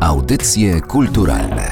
Audycje 0.00 0.80
kulturalne 0.80 1.70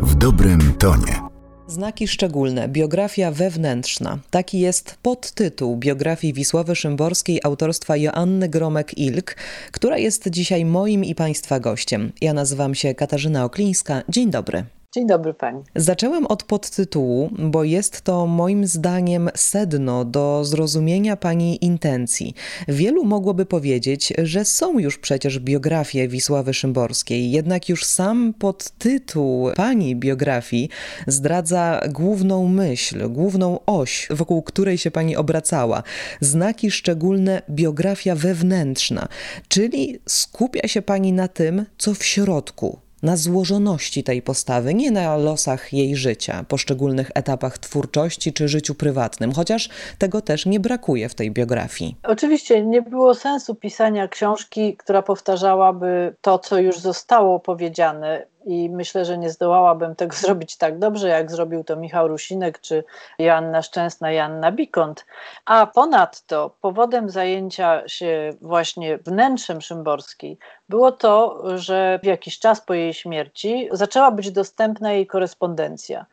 w 0.00 0.14
dobrym 0.14 0.74
tonie. 0.78 1.20
Znaki 1.66 2.08
szczególne. 2.08 2.68
Biografia 2.68 3.30
wewnętrzna. 3.30 4.18
Taki 4.30 4.60
jest 4.60 4.98
podtytuł 5.02 5.76
biografii 5.76 6.32
Wisławy 6.32 6.76
Szymborskiej 6.76 7.40
autorstwa 7.44 7.96
Joanny 7.96 8.48
Gromek-Ilk, 8.48 9.36
która 9.72 9.98
jest 9.98 10.28
dzisiaj 10.28 10.64
moim 10.64 11.04
i 11.04 11.14
Państwa 11.14 11.60
gościem. 11.60 12.12
Ja 12.20 12.34
nazywam 12.34 12.74
się 12.74 12.94
Katarzyna 12.94 13.44
Oklińska. 13.44 14.02
Dzień 14.08 14.30
dobry. 14.30 14.64
Dzień 14.94 15.06
dobry 15.06 15.34
pani. 15.34 15.62
Zaczęłam 15.76 16.26
od 16.26 16.42
podtytułu, 16.42 17.30
bo 17.38 17.64
jest 17.64 18.02
to 18.02 18.26
moim 18.26 18.66
zdaniem 18.66 19.30
sedno 19.34 20.04
do 20.04 20.44
zrozumienia 20.44 21.16
pani 21.16 21.64
intencji. 21.64 22.34
Wielu 22.68 23.04
mogłoby 23.04 23.46
powiedzieć, 23.46 24.12
że 24.22 24.44
są 24.44 24.78
już 24.78 24.98
przecież 24.98 25.38
biografie 25.38 26.08
Wisławy 26.08 26.54
Szymborskiej, 26.54 27.30
jednak 27.30 27.68
już 27.68 27.84
sam 27.84 28.34
podtytuł 28.38 29.50
pani 29.56 29.96
biografii 29.96 30.68
zdradza 31.06 31.80
główną 31.88 32.48
myśl, 32.48 33.08
główną 33.08 33.58
oś, 33.66 34.08
wokół 34.10 34.42
której 34.42 34.78
się 34.78 34.90
pani 34.90 35.16
obracała. 35.16 35.82
Znaki 36.20 36.70
szczególne 36.70 37.42
biografia 37.50 38.14
wewnętrzna, 38.14 39.08
czyli 39.48 39.98
skupia 40.06 40.68
się 40.68 40.82
pani 40.82 41.12
na 41.12 41.28
tym, 41.28 41.66
co 41.78 41.94
w 41.94 42.04
środku, 42.04 42.83
na 43.04 43.16
złożoności 43.16 44.04
tej 44.04 44.22
postawy, 44.22 44.74
nie 44.74 44.90
na 44.90 45.16
losach 45.16 45.72
jej 45.72 45.96
życia, 45.96 46.44
poszczególnych 46.48 47.10
etapach 47.14 47.58
twórczości 47.58 48.32
czy 48.32 48.48
życiu 48.48 48.74
prywatnym, 48.74 49.32
chociaż 49.32 49.68
tego 49.98 50.20
też 50.20 50.46
nie 50.46 50.60
brakuje 50.60 51.08
w 51.08 51.14
tej 51.14 51.30
biografii. 51.30 51.96
Oczywiście 52.02 52.64
nie 52.64 52.82
było 52.82 53.14
sensu 53.14 53.54
pisania 53.54 54.08
książki, 54.08 54.76
która 54.76 55.02
powtarzałaby 55.02 56.14
to, 56.20 56.38
co 56.38 56.58
już 56.58 56.78
zostało 56.78 57.40
powiedziane 57.40 58.26
i 58.46 58.70
myślę, 58.70 59.04
że 59.04 59.18
nie 59.18 59.30
zdołałabym 59.30 59.96
tego 59.96 60.16
zrobić 60.26 60.56
tak 60.56 60.78
dobrze, 60.78 61.08
jak 61.08 61.30
zrobił 61.30 61.64
to 61.64 61.76
Michał 61.76 62.08
Rusinek 62.08 62.60
czy 62.60 62.84
Joanna 63.18 63.62
Szczęsna, 63.62 64.12
Joanna 64.12 64.52
Bikont. 64.52 65.06
A 65.44 65.66
ponadto 65.66 66.50
powodem 66.60 67.10
zajęcia 67.10 67.88
się 67.88 68.32
właśnie 68.40 68.98
wnętrzem 68.98 69.60
Szymborskiej 69.60 70.38
było 70.68 70.92
to, 70.92 71.42
że 71.58 71.98
w 72.02 72.06
jakiś 72.06 72.38
czas 72.38 72.60
po 72.60 72.74
jej 72.74 72.94
śmierci 72.94 73.68
zaczęła 73.72 74.10
być 74.10 74.30
dostępna 74.30 74.92
jej 74.92 75.06
korespondencja 75.06 76.06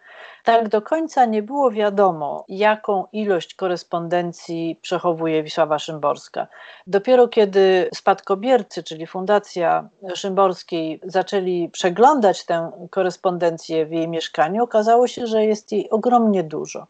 tak 0.43 0.69
do 0.69 0.81
końca 0.81 1.25
nie 1.25 1.43
było 1.43 1.71
wiadomo, 1.71 2.45
jaką 2.47 3.05
ilość 3.11 3.55
korespondencji 3.55 4.79
przechowuje 4.81 5.43
Wisława 5.43 5.79
Szymborska. 5.79 6.47
Dopiero 6.87 7.27
kiedy 7.27 7.89
spadkobiercy, 7.93 8.83
czyli 8.83 9.07
Fundacja 9.07 9.89
Szymborskiej, 10.15 10.99
zaczęli 11.03 11.69
przeglądać 11.69 12.45
tę 12.45 12.71
korespondencję 12.89 13.85
w 13.85 13.91
jej 13.91 14.07
mieszkaniu, 14.07 14.63
okazało 14.63 15.07
się, 15.07 15.27
że 15.27 15.45
jest 15.45 15.71
jej 15.71 15.89
ogromnie 15.89 16.43
dużo. 16.43 16.87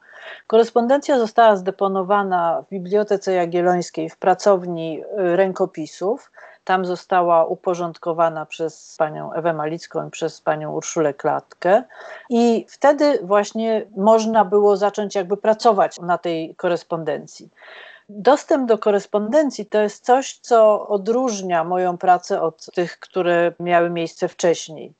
Korespondencja 0.48 1.20
została 1.20 1.56
zdeponowana 1.56 2.62
w 2.62 2.70
Bibliotece 2.70 3.34
Jagiellońskiej 3.34 4.10
w 4.10 4.18
pracowni 4.18 5.04
rękopisów. 5.18 6.32
Tam 6.72 6.86
została 6.86 7.46
uporządkowana 7.46 8.46
przez 8.46 8.96
panią 8.98 9.34
Ewę 9.34 9.54
Malicką 9.54 10.08
i 10.08 10.12
przez 10.12 10.42
panią 10.42 10.74
Urszulę 10.74 11.14
Klatkę. 11.14 11.84
I 12.30 12.66
wtedy 12.70 13.20
właśnie 13.24 13.86
można 13.98 14.46
było 14.46 14.78
zacząć 14.78 15.16
jakby 15.16 15.38
pracować 15.38 16.00
na 16.00 16.18
tej 16.18 16.56
korespondencji. 16.56 17.50
Dostęp 18.10 18.68
do 18.68 18.78
korespondencji 18.78 19.66
to 19.66 19.82
jest 19.82 20.06
coś, 20.06 20.38
co 20.38 20.88
odróżnia 20.88 21.64
moją 21.64 21.98
pracę 21.98 22.42
od 22.42 22.66
tych, 22.66 23.00
które 23.00 23.54
miały 23.60 23.90
miejsce 23.90 24.28
wcześniej. 24.28 24.94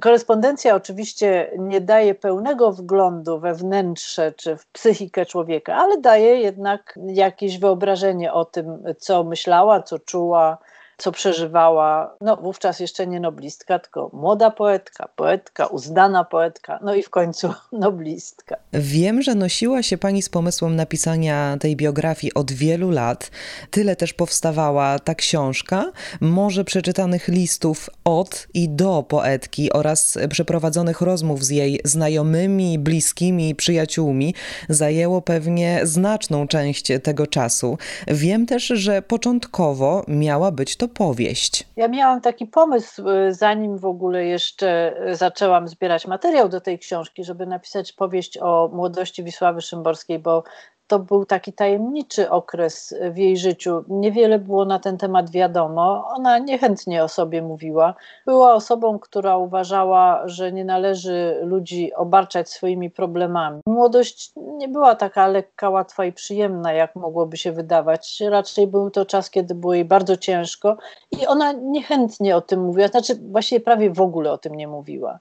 Korespondencja 0.00 0.74
oczywiście 0.74 1.50
nie 1.58 1.80
daje 1.80 2.14
pełnego 2.14 2.72
wglądu 2.72 3.38
we 3.38 3.54
wnętrze 3.54 4.32
czy 4.32 4.56
w 4.56 4.66
psychikę 4.66 5.26
człowieka, 5.26 5.74
ale 5.74 6.00
daje 6.00 6.40
jednak 6.40 6.98
jakieś 7.06 7.58
wyobrażenie 7.58 8.32
o 8.32 8.44
tym, 8.44 8.84
co 8.98 9.24
myślała, 9.24 9.82
co 9.82 9.98
czuła, 9.98 10.58
co 11.00 11.12
przeżywała, 11.12 12.16
no 12.20 12.36
wówczas 12.36 12.80
jeszcze 12.80 13.06
nie 13.06 13.20
noblistka, 13.20 13.78
tylko 13.78 14.10
młoda 14.12 14.50
poetka, 14.50 15.08
poetka, 15.16 15.66
uznana 15.66 16.24
poetka, 16.24 16.78
no 16.82 16.94
i 16.94 17.02
w 17.02 17.10
końcu 17.10 17.54
noblistka. 17.72 18.56
Wiem, 18.72 19.22
że 19.22 19.34
nosiła 19.34 19.82
się 19.82 19.98
pani 19.98 20.22
z 20.22 20.28
pomysłem 20.28 20.76
napisania 20.76 21.56
tej 21.60 21.76
biografii 21.76 22.34
od 22.34 22.52
wielu 22.52 22.90
lat. 22.90 23.30
Tyle 23.70 23.96
też 23.96 24.12
powstawała 24.12 24.98
ta 24.98 25.14
książka. 25.14 25.92
Może 26.20 26.64
przeczytanych 26.64 27.28
listów 27.28 27.90
od 28.04 28.46
i 28.54 28.68
do 28.68 29.02
poetki 29.08 29.72
oraz 29.72 30.18
przeprowadzonych 30.30 31.00
rozmów 31.00 31.44
z 31.44 31.50
jej 31.50 31.80
znajomymi, 31.84 32.78
bliskimi, 32.78 33.54
przyjaciółmi 33.54 34.34
zajęło 34.68 35.22
pewnie 35.22 35.80
znaczną 35.82 36.48
część 36.48 36.92
tego 37.02 37.26
czasu. 37.26 37.78
Wiem 38.08 38.46
też, 38.46 38.64
że 38.64 39.02
początkowo 39.02 40.04
miała 40.08 40.50
być 40.52 40.76
to 40.76 40.88
powieść. 40.90 41.68
Ja 41.76 41.88
miałam 41.88 42.20
taki 42.20 42.46
pomysł, 42.46 43.08
y, 43.08 43.34
zanim 43.34 43.78
w 43.78 43.84
ogóle 43.84 44.26
jeszcze 44.26 44.94
y, 45.08 45.16
zaczęłam 45.16 45.68
zbierać 45.68 46.06
materiał 46.06 46.48
do 46.48 46.60
tej 46.60 46.78
książki, 46.78 47.24
żeby 47.24 47.46
napisać 47.46 47.92
powieść 47.92 48.38
o 48.38 48.70
młodości 48.72 49.24
Wisławy 49.24 49.60
Szymborskiej, 49.60 50.18
bo 50.18 50.44
to 50.90 50.98
był 50.98 51.24
taki 51.24 51.52
tajemniczy 51.52 52.30
okres 52.30 52.94
w 53.10 53.16
jej 53.16 53.36
życiu. 53.36 53.84
Niewiele 53.88 54.38
było 54.38 54.64
na 54.64 54.78
ten 54.78 54.98
temat 54.98 55.30
wiadomo. 55.30 56.08
Ona 56.08 56.38
niechętnie 56.38 57.04
o 57.04 57.08
sobie 57.08 57.42
mówiła. 57.42 57.94
Była 58.26 58.54
osobą, 58.54 58.98
która 58.98 59.36
uważała, 59.36 60.28
że 60.28 60.52
nie 60.52 60.64
należy 60.64 61.40
ludzi 61.42 61.94
obarczać 61.94 62.50
swoimi 62.50 62.90
problemami. 62.90 63.60
Młodość 63.66 64.32
nie 64.36 64.68
była 64.68 64.94
taka 64.94 65.26
lekka, 65.26 65.70
łatwa 65.70 66.04
i 66.04 66.12
przyjemna, 66.12 66.72
jak 66.72 66.96
mogłoby 66.96 67.36
się 67.36 67.52
wydawać. 67.52 68.22
Raczej 68.28 68.66
był 68.66 68.90
to 68.90 69.06
czas, 69.06 69.30
kiedy 69.30 69.54
było 69.54 69.74
jej 69.74 69.84
bardzo 69.84 70.16
ciężko 70.16 70.76
i 71.10 71.26
ona 71.26 71.52
niechętnie 71.52 72.36
o 72.36 72.40
tym 72.40 72.60
mówiła, 72.60 72.88
znaczy 72.88 73.14
właściwie 73.30 73.60
prawie 73.60 73.90
w 73.90 74.00
ogóle 74.00 74.32
o 74.32 74.38
tym 74.38 74.54
nie 74.54 74.68
mówiła. 74.68 75.18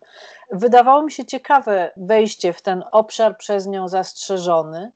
Wydawało 0.52 1.03
mi 1.03 1.12
się 1.12 1.25
ciekawe 1.25 1.91
wejście 1.97 2.53
w 2.53 2.62
ten 2.62 2.84
obszar 2.91 3.38
przez 3.38 3.68
nią 3.68 3.88
zastrzeżony 3.88 4.91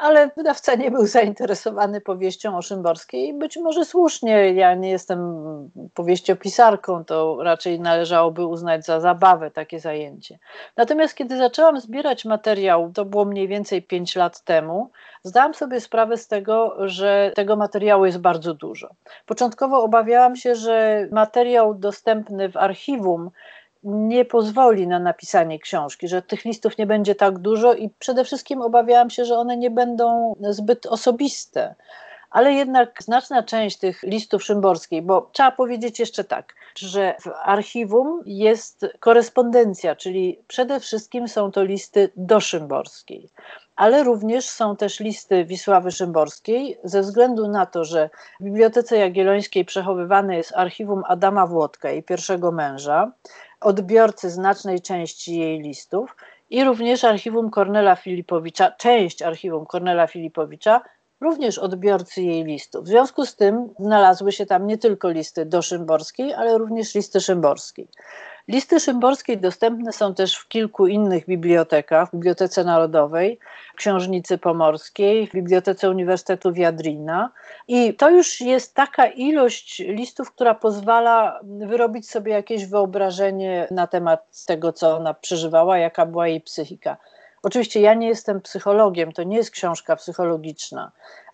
ale 0.00 0.30
wydawca 0.36 0.74
nie 0.74 0.90
był 0.90 1.06
zainteresowany 1.06 2.00
powieścią 2.00 2.56
o 2.56 2.62
Szymborskiej. 2.62 3.34
Być 3.34 3.56
może 3.56 3.84
słusznie, 3.84 4.52
ja 4.52 4.74
nie 4.74 4.90
jestem 4.90 5.20
powieściopisarką, 5.94 7.04
to 7.04 7.38
raczej 7.42 7.80
należałoby 7.80 8.46
uznać 8.46 8.84
za 8.84 9.00
zabawę 9.00 9.50
takie 9.50 9.80
zajęcie. 9.80 10.38
Natomiast 10.76 11.14
kiedy 11.14 11.36
zaczęłam 11.36 11.80
zbierać 11.80 12.24
materiał, 12.24 12.90
to 12.94 13.04
było 13.04 13.24
mniej 13.24 13.48
więcej 13.48 13.82
5 13.82 14.16
lat 14.16 14.40
temu, 14.40 14.90
zdałam 15.22 15.54
sobie 15.54 15.80
sprawę 15.80 16.16
z 16.16 16.28
tego, 16.28 16.76
że 16.88 17.32
tego 17.34 17.56
materiału 17.56 18.06
jest 18.06 18.18
bardzo 18.18 18.54
dużo. 18.54 18.88
Początkowo 19.26 19.82
obawiałam 19.82 20.36
się, 20.36 20.54
że 20.54 21.08
materiał 21.10 21.74
dostępny 21.74 22.48
w 22.48 22.56
archiwum 22.56 23.30
nie 23.84 24.24
pozwoli 24.24 24.86
na 24.86 24.98
napisanie 24.98 25.58
książki, 25.58 26.08
że 26.08 26.22
tych 26.22 26.44
listów 26.44 26.78
nie 26.78 26.86
będzie 26.86 27.14
tak 27.14 27.38
dużo 27.38 27.74
i 27.74 27.90
przede 27.98 28.24
wszystkim 28.24 28.62
obawiałam 28.62 29.10
się, 29.10 29.24
że 29.24 29.34
one 29.34 29.56
nie 29.56 29.70
będą 29.70 30.34
zbyt 30.40 30.86
osobiste. 30.86 31.74
Ale 32.30 32.52
jednak 32.52 33.02
znaczna 33.02 33.42
część 33.42 33.76
tych 33.76 34.02
listów 34.02 34.44
Szymborskiej, 34.44 35.02
bo 35.02 35.30
trzeba 35.32 35.50
powiedzieć 35.50 36.00
jeszcze 36.00 36.24
tak, 36.24 36.54
że 36.76 37.14
w 37.20 37.28
archiwum 37.42 38.22
jest 38.26 38.86
korespondencja, 39.00 39.96
czyli 39.96 40.38
przede 40.48 40.80
wszystkim 40.80 41.28
są 41.28 41.52
to 41.52 41.62
listy 41.62 42.10
do 42.16 42.40
Szymborskiej 42.40 43.28
ale 43.76 44.04
również 44.04 44.48
są 44.48 44.76
też 44.76 45.00
listy 45.00 45.44
Wisławy 45.44 45.90
Szymborskiej, 45.90 46.78
ze 46.84 47.00
względu 47.00 47.48
na 47.48 47.66
to, 47.66 47.84
że 47.84 48.10
w 48.40 48.44
Bibliotece 48.44 48.96
Jagiellońskiej 48.96 49.64
przechowywane 49.64 50.36
jest 50.36 50.52
archiwum 50.56 51.02
Adama 51.06 51.46
Włodka, 51.46 51.90
jej 51.90 52.02
pierwszego 52.02 52.52
męża, 52.52 53.12
odbiorcy 53.60 54.30
znacznej 54.30 54.80
części 54.80 55.38
jej 55.38 55.60
listów 55.60 56.16
i 56.50 56.64
również 56.64 57.04
archiwum 57.04 57.50
Kornela 57.50 57.96
Filipowicza, 57.96 58.70
część 58.70 59.22
archiwum 59.22 59.66
Kornela 59.66 60.06
Filipowicza, 60.06 60.80
również 61.20 61.58
odbiorcy 61.58 62.22
jej 62.22 62.44
listów. 62.44 62.84
W 62.84 62.88
związku 62.88 63.26
z 63.26 63.36
tym 63.36 63.68
znalazły 63.78 64.32
się 64.32 64.46
tam 64.46 64.66
nie 64.66 64.78
tylko 64.78 65.10
listy 65.10 65.46
do 65.46 65.62
Szymborskiej, 65.62 66.34
ale 66.34 66.58
również 66.58 66.94
listy 66.94 67.20
Szymborskiej. 67.20 67.88
Listy 68.48 68.80
Szymborskiej 68.80 69.38
dostępne 69.38 69.92
są 69.92 70.14
też 70.14 70.36
w 70.36 70.48
kilku 70.48 70.86
innych 70.86 71.26
bibliotekach, 71.26 72.08
w 72.08 72.12
Bibliotece 72.12 72.64
Narodowej, 72.64 73.38
Książnicy 73.76 74.38
Pomorskiej, 74.38 75.26
w 75.26 75.32
Bibliotece 75.32 75.90
Uniwersytetu 75.90 76.52
Wiadrina 76.52 77.30
i 77.68 77.94
to 77.94 78.10
już 78.10 78.40
jest 78.40 78.74
taka 78.74 79.06
ilość 79.06 79.78
listów, 79.78 80.32
która 80.32 80.54
pozwala 80.54 81.40
wyrobić 81.42 82.10
sobie 82.10 82.32
jakieś 82.32 82.66
wyobrażenie 82.66 83.68
na 83.70 83.86
temat 83.86 84.44
tego, 84.46 84.72
co 84.72 84.96
ona 84.96 85.14
przeżywała, 85.14 85.78
jaka 85.78 86.06
była 86.06 86.28
jej 86.28 86.40
psychika. 86.40 86.96
Oczywiście 87.42 87.80
ja 87.80 87.94
nie 87.94 88.08
jestem 88.08 88.40
psychologiem, 88.40 89.12
to 89.12 89.22
nie 89.22 89.36
jest 89.36 89.50
książka 89.50 89.96
psychologiczna. 89.96 90.92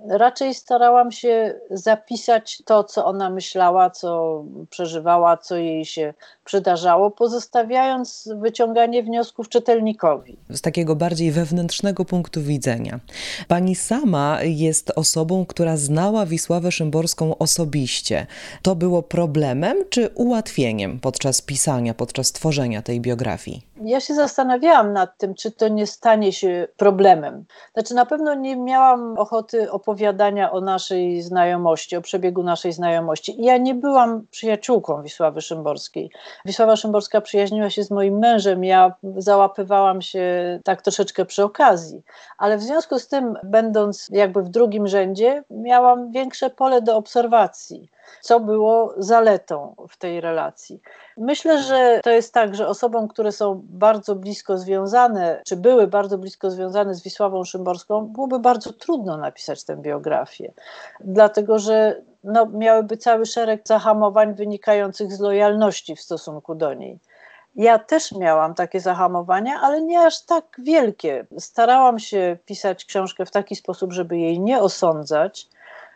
Raczej 0.09 0.55
starałam 0.55 1.13
się 1.13 1.61
zapisać 1.71 2.63
to, 2.65 2.85
co 2.85 3.05
ona 3.05 3.31
myślała, 3.31 3.91
co 3.91 4.45
przeżywała, 4.71 5.37
co 5.37 5.57
jej 5.57 5.85
się 5.85 6.15
przydarzało, 6.49 7.11
pozostawiając 7.11 8.29
wyciąganie 8.37 9.03
wniosków 9.03 9.49
czytelnikowi. 9.49 10.39
Z 10.51 10.61
takiego 10.61 10.97
bardziej 10.97 11.33
wewnętrznego 11.33 12.05
punktu 12.05 12.43
widzenia. 12.43 13.01
Pani 13.49 13.75
sama 13.75 14.39
jest 14.43 14.93
osobą, 14.97 15.47
która 15.47 15.77
znała 15.77 16.27
Wisławę 16.27 16.73
Szymborską 16.73 17.39
osobiście. 17.39 18.27
To 18.63 18.75
było 18.75 19.03
problemem 19.03 19.77
czy 19.91 20.09
ułatwieniem 20.15 21.01
podczas 21.01 21.43
pisania, 21.43 21.95
podczas 21.95 22.33
tworzenia 22.33 22.83
tej 22.83 23.01
biografii? 23.01 23.63
Ja 23.85 24.01
się 24.01 24.15
zastanawiałam 24.15 24.93
nad 24.93 25.19
tym, 25.19 25.35
czy 25.35 25.51
to 25.51 25.69
nie 25.69 25.87
stanie 25.87 26.33
się 26.33 26.69
problemem. 26.77 27.45
Znaczy, 27.75 27.95
na 27.95 28.07
pewno 28.07 28.35
nie 28.35 28.57
miałam 28.57 29.19
ochoty 29.19 29.71
opowiadania 29.71 30.51
o 30.51 30.61
naszej 30.61 31.23
znajomości, 31.23 31.97
o 31.97 32.01
przebiegu 32.01 32.43
naszej 32.43 32.73
znajomości. 32.73 33.37
Ja 33.39 33.57
nie 33.57 33.75
byłam 33.75 34.27
przyjaciółką 34.31 35.03
Wisławy 35.03 35.41
Szymborskiej. 35.41 36.11
Wisława 36.45 36.77
Szymborska 36.77 37.21
przyjaźniła 37.21 37.71
się 37.71 37.83
z 37.83 37.91
moim 37.91 38.19
mężem, 38.19 38.65
ja 38.65 38.95
załapywałam 39.17 40.03
się 40.03 40.23
tak 40.65 40.83
troszeczkę 40.83 41.25
przy 41.25 41.45
okazji, 41.45 42.03
ale 42.39 42.59
w 42.59 42.63
związku 42.63 42.99
z 42.99 43.09
tym, 43.09 43.39
będąc 43.43 44.09
jakby 44.13 44.43
w 44.43 44.49
drugim 44.49 44.89
rzędzie, 44.89 45.45
miałam 45.51 46.11
większe 46.11 46.51
pole 46.51 46.83
do 46.83 46.97
obserwacji 46.97 47.89
co 48.21 48.41
było 48.41 48.95
zaletą 48.97 49.75
w 49.89 49.97
tej 49.97 50.21
relacji. 50.21 50.81
Myślę, 51.17 51.63
że 51.63 52.01
to 52.05 52.11
jest 52.11 52.35
tak, 52.35 52.55
że 52.55 52.69
osobom, 52.69 53.09
które 53.09 53.33
są 53.33 53.63
bardzo 53.65 54.15
blisko 54.15 54.59
związane, 54.59 55.43
czy 55.47 55.57
były 55.57 55.87
bardzo 55.87 56.19
blisko 56.19 56.51
związane 56.51 56.95
z 56.95 57.03
Wisławą 57.03 57.45
Szymborską, 57.45 58.07
byłoby 58.07 58.39
bardzo 58.39 58.73
trudno 58.73 59.17
napisać 59.17 59.65
tę 59.65 59.77
biografię, 59.77 60.53
dlatego 61.01 61.59
że 61.59 62.03
no, 62.25 62.47
miałyby 62.47 62.97
cały 62.97 63.27
szereg 63.27 63.63
zahamowań 63.65 64.35
wynikających 64.35 65.13
z 65.13 65.21
lojalności 65.21 65.97
w 65.97 66.01
stosunku 66.01 66.55
do 66.55 66.75
niej. 66.75 66.99
Ja 67.57 67.79
też 67.79 68.13
miałam 68.13 68.55
takie 68.55 68.81
zahamowania, 68.81 69.61
ale 69.61 69.83
nie 69.83 70.01
aż 70.01 70.25
tak 70.25 70.45
wielkie. 70.59 71.27
Starałam 71.39 71.99
się 71.99 72.37
pisać 72.47 72.85
książkę 72.85 73.27
w 73.27 73.31
taki 73.31 73.57
sposób, 73.57 73.93
żeby 73.93 74.19
jej 74.19 74.41
nie 74.41 74.61
osądzać, 74.61 75.49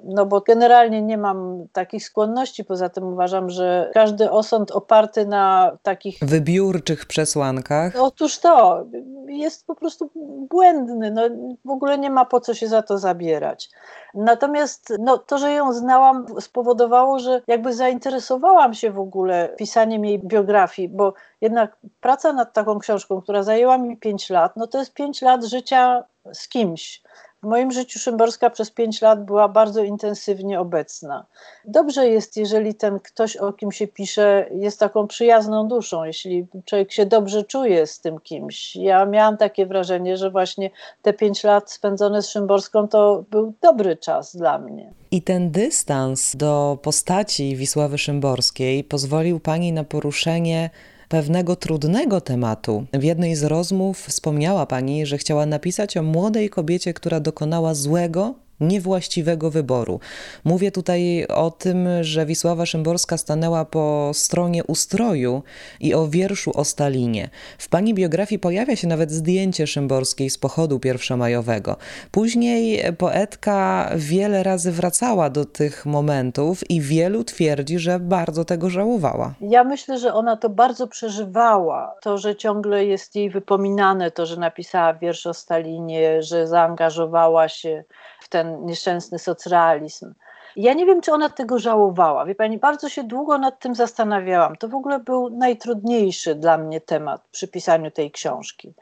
no 0.05 0.27
bo 0.27 0.41
generalnie 0.41 1.03
nie 1.03 1.19
mam 1.19 1.67
takich 1.73 2.05
skłonności, 2.05 2.65
poza 2.65 2.89
tym 2.89 3.05
uważam, 3.05 3.51
że 3.51 3.91
każdy 3.95 4.31
osąd 4.31 4.71
oparty 4.71 5.27
na 5.27 5.77
takich 5.83 6.19
wybiórczych 6.23 7.07
przesłankach. 7.07 7.93
Otóż 7.99 8.39
to 8.39 8.85
jest 9.27 9.67
po 9.67 9.75
prostu 9.75 10.11
błędny, 10.51 11.11
no 11.11 11.23
w 11.65 11.71
ogóle 11.71 11.99
nie 11.99 12.11
ma 12.11 12.25
po 12.25 12.41
co 12.41 12.55
się 12.55 12.69
za 12.69 12.83
to 12.83 12.99
zabierać. 12.99 13.71
Natomiast 14.15 14.93
no, 14.99 15.19
to, 15.19 15.39
że 15.39 15.53
ją 15.53 15.73
znałam 15.73 16.27
spowodowało, 16.41 17.19
że 17.19 17.43
jakby 17.47 17.75
zainteresowałam 17.75 18.75
się 18.75 18.91
w 18.91 18.99
ogóle 18.99 19.55
pisaniem 19.59 20.05
jej 20.05 20.19
biografii, 20.19 20.89
bo 20.89 21.15
jednak 21.41 21.77
praca 22.01 22.33
nad 22.33 22.53
taką 22.53 22.79
książką, 22.79 23.23
która 23.23 23.43
zajęła 23.43 23.79
mi 23.79 23.97
5 23.97 24.31
lat, 24.31 24.57
no 24.57 24.67
to 24.67 24.79
jest 24.79 24.95
5 24.95 25.23
lat 25.23 25.45
życia 25.45 26.05
z 26.33 26.49
kimś 26.49 27.03
w 27.43 27.47
moim 27.47 27.73
życiu 27.73 27.99
Szymborska 27.99 28.51
przez 28.51 28.71
pięć 28.71 29.03
lat 29.03 29.25
była 29.25 29.49
bardzo 29.49 29.83
intensywnie 29.83 30.61
obecna. 30.61 31.27
Dobrze 31.65 32.09
jest, 32.09 32.37
jeżeli 32.37 32.75
ten 32.75 33.01
ktoś, 33.01 33.37
o 33.37 33.53
kim 33.53 33.73
się 33.73 33.87
pisze, 33.87 34.47
jest 34.55 34.81
taką 34.81 35.07
przyjazną 35.07 35.69
duszą, 35.69 36.05
jeśli 36.05 36.47
człowiek 36.65 36.93
się 36.93 37.07
dobrze 37.07 37.45
czuje 37.45 37.87
z 37.87 38.01
tym 38.01 38.21
kimś. 38.21 38.77
Ja 38.77 39.07
miałam 39.07 39.37
takie 39.37 39.67
wrażenie, 39.67 40.17
że 40.17 40.31
właśnie 40.31 40.71
te 41.03 41.13
pięć 41.13 41.45
lat 41.45 41.73
spędzone 41.73 42.23
z 42.23 42.29
Szymborską 42.29 42.89
to 42.89 43.25
był 43.31 43.53
dobry 43.61 43.97
czas 43.97 44.37
dla 44.37 44.59
mnie. 44.59 44.93
I 45.11 45.23
ten 45.23 45.51
dystans 45.51 46.37
do 46.37 46.79
postaci 46.83 47.57
Wisławy 47.57 47.99
Szymborskiej 47.99 48.85
pozwolił 48.85 49.41
pani 49.41 49.73
na 49.73 49.85
poruszenie 49.85 50.71
pewnego 51.13 51.57
trudnego 51.57 52.21
tematu. 52.21 52.85
W 52.93 53.03
jednej 53.03 53.37
z 53.37 53.45
rozmów 53.45 53.99
wspomniała 53.99 54.67
pani, 54.67 55.07
że 55.07 55.19
chciała 55.19 55.47
napisać 55.47 55.97
o 55.97 56.03
młodej 56.03 56.51
kobiecie, 56.51 56.95
która 56.95 57.21
dokonała 57.21 57.75
złego, 57.75 58.35
niewłaściwego 58.63 59.51
wyboru. 59.51 60.01
Mówię 60.45 60.71
tutaj 60.71 61.27
o 61.27 61.51
tym, 61.51 61.89
że 62.01 62.27
Wisława 62.27 62.67
Szymborska 62.67 63.17
stanęła 63.17 63.65
po 63.65 64.11
stronie 64.15 64.65
ustroju 64.65 65.43
i 65.81 65.95
o 65.95 66.09
wierszu 66.09 66.51
o 66.55 66.65
Stalinie. 66.65 67.29
W 67.59 67.69
pani 67.69 67.95
biografii 67.95 68.39
pojawia 68.39 68.77
się 68.77 68.89
nawet 68.89 69.11
zdjęcie 69.11 69.67
Szymborskiej 69.67 70.31
z 70.31 70.39
pochodu 70.39 70.81
pierwszomajowego. 70.81 71.77
Później 72.11 72.83
poetka 72.99 73.91
wiele 73.97 74.43
razy 74.43 74.73
wracała 74.73 75.31
do 75.31 75.45
tych 75.45 75.87
momentów 75.87 76.71
i 76.71 76.81
wielu 76.81 77.25
twierdzi, 77.25 77.79
że 77.79 78.01
bardzo 78.01 78.45
tego 78.45 78.71
żałowała. 78.71 79.35
Ja 79.41 79.65
myślę, 79.65 79.99
że 79.99 80.15
ona 80.15 80.37
to 80.37 80.49
bardzo 80.49 80.89
przeżywała. 80.89 81.95
To, 82.03 82.19
że 82.19 82.37
ciągle 82.37 82.85
jest 82.85 83.17
jej 83.17 83.31
wypominane, 83.31 84.11
to, 84.11 84.27
że 84.27 84.37
napisała 84.37 84.95
wiersz 84.95 85.27
o 85.27 85.35
Stalinie, 85.35 86.23
że 86.23 86.47
zaangażowała 86.47 87.49
się 87.49 87.85
w 88.21 88.29
ten 88.29 88.52
nieszczęsny 88.61 89.19
socrealizm. 89.19 90.15
Ja 90.57 90.75
nie 90.75 90.87
wiem, 90.87 91.01
czy 91.01 91.13
ona 91.13 91.29
tego 91.29 91.59
żałowała. 91.59 92.27
Wie 92.27 92.35
pani, 92.35 92.59
bardzo 92.59 92.89
się 92.89 93.05
długo 93.05 93.39
nad 93.39 93.61
tym 93.61 93.75
zastanawiałam. 93.75 94.57
To 94.57 94.69
w 94.69 94.75
ogóle 94.75 94.99
był 94.99 95.31
najtrudniejszy 95.31 96.35
dla 96.35 96.59
mnie 96.59 96.81
temat 96.81 97.23
przy 97.31 97.49
pisaniu 97.49 97.91
tej 97.91 98.11
książki. 98.11 98.75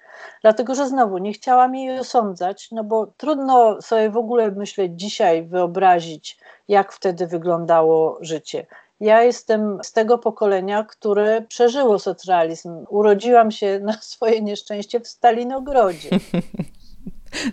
Dlatego, 0.42 0.74
że 0.74 0.88
znowu 0.88 1.18
nie 1.18 1.32
chciałam 1.32 1.74
jej 1.74 1.98
osądzać, 1.98 2.70
no 2.70 2.84
bo 2.84 3.06
trudno 3.06 3.82
sobie 3.82 4.10
w 4.10 4.16
ogóle 4.16 4.50
myśleć 4.50 4.92
dzisiaj, 4.94 5.42
wyobrazić, 5.42 6.38
jak 6.68 6.92
wtedy 6.92 7.26
wyglądało 7.26 8.18
życie. 8.20 8.66
Ja 9.00 9.22
jestem 9.22 9.78
z 9.82 9.92
tego 9.92 10.18
pokolenia, 10.18 10.84
które 10.84 11.42
przeżyło 11.42 11.98
socrealizm. 11.98 12.84
Urodziłam 12.88 13.50
się 13.50 13.80
na 13.82 13.92
swoje 13.92 14.42
nieszczęście 14.42 15.00
w 15.00 15.08
Stalinogrodzie. 15.08 16.10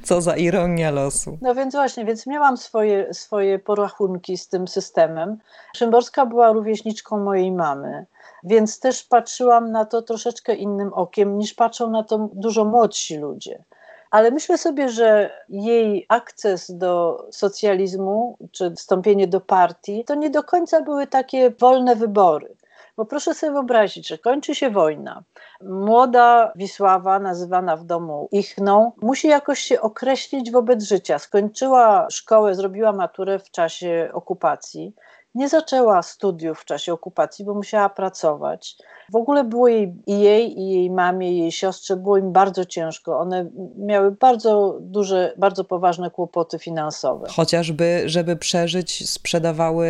Co 0.03 0.21
za 0.21 0.35
ironia 0.35 0.91
losu. 0.91 1.37
No 1.41 1.55
więc 1.55 1.75
właśnie, 1.75 2.05
więc 2.05 2.27
miałam 2.27 2.57
swoje, 2.57 3.13
swoje 3.13 3.59
porachunki 3.59 4.37
z 4.37 4.47
tym 4.47 4.67
systemem. 4.67 5.37
Szymborska 5.75 6.25
była 6.25 6.51
rówieśniczką 6.51 7.19
mojej 7.19 7.51
mamy, 7.51 8.05
więc 8.43 8.79
też 8.79 9.03
patrzyłam 9.03 9.71
na 9.71 9.85
to 9.85 10.01
troszeczkę 10.01 10.55
innym 10.55 10.93
okiem 10.93 11.37
niż 11.37 11.53
patrzą 11.53 11.89
na 11.89 12.03
to 12.03 12.29
dużo 12.33 12.65
młodsi 12.65 13.17
ludzie. 13.17 13.63
Ale 14.11 14.31
myślę 14.31 14.57
sobie, 14.57 14.89
że 14.89 15.31
jej 15.49 16.05
akces 16.09 16.77
do 16.77 17.25
socjalizmu 17.31 18.37
czy 18.51 18.71
wstąpienie 18.75 19.27
do 19.27 19.41
partii 19.41 20.05
to 20.05 20.15
nie 20.15 20.29
do 20.29 20.43
końca 20.43 20.81
były 20.81 21.07
takie 21.07 21.51
wolne 21.51 21.95
wybory. 21.95 22.56
Bo 22.97 23.05
proszę 23.05 23.33
sobie 23.33 23.51
wyobrazić, 23.51 24.07
że 24.07 24.17
kończy 24.17 24.55
się 24.55 24.69
wojna. 24.69 25.23
Młoda 25.61 26.51
Wisława, 26.55 27.19
nazywana 27.19 27.75
w 27.75 27.83
domu 27.83 28.29
Ichną, 28.31 28.91
musi 29.01 29.27
jakoś 29.27 29.59
się 29.59 29.81
określić 29.81 30.51
wobec 30.51 30.83
życia. 30.83 31.19
Skończyła 31.19 32.07
szkołę, 32.11 32.55
zrobiła 32.55 32.91
maturę 32.91 33.39
w 33.39 33.51
czasie 33.51 34.09
okupacji 34.13 34.93
nie 35.37 35.49
zaczęła 35.49 36.01
studiów 36.01 36.59
w 36.59 36.65
czasie 36.65 36.93
okupacji, 36.93 37.45
bo 37.45 37.53
musiała 37.53 37.89
pracować. 37.89 38.77
W 39.11 39.15
ogóle 39.15 39.43
było 39.43 39.67
jej 39.67 39.95
i 40.07 40.19
jej, 40.19 40.59
i 40.59 40.69
jej 40.69 40.91
mamie, 40.91 41.33
i 41.33 41.37
jej 41.37 41.51
siostrze 41.51 41.95
było 41.95 42.17
im 42.17 42.31
bardzo 42.31 42.65
ciężko. 42.65 43.19
One 43.19 43.49
miały 43.77 44.11
bardzo 44.11 44.77
duże, 44.81 45.33
bardzo 45.37 45.63
poważne 45.63 46.11
kłopoty 46.11 46.59
finansowe. 46.59 47.27
Chociażby, 47.29 48.03
żeby 48.05 48.35
przeżyć, 48.35 49.09
sprzedawały 49.09 49.89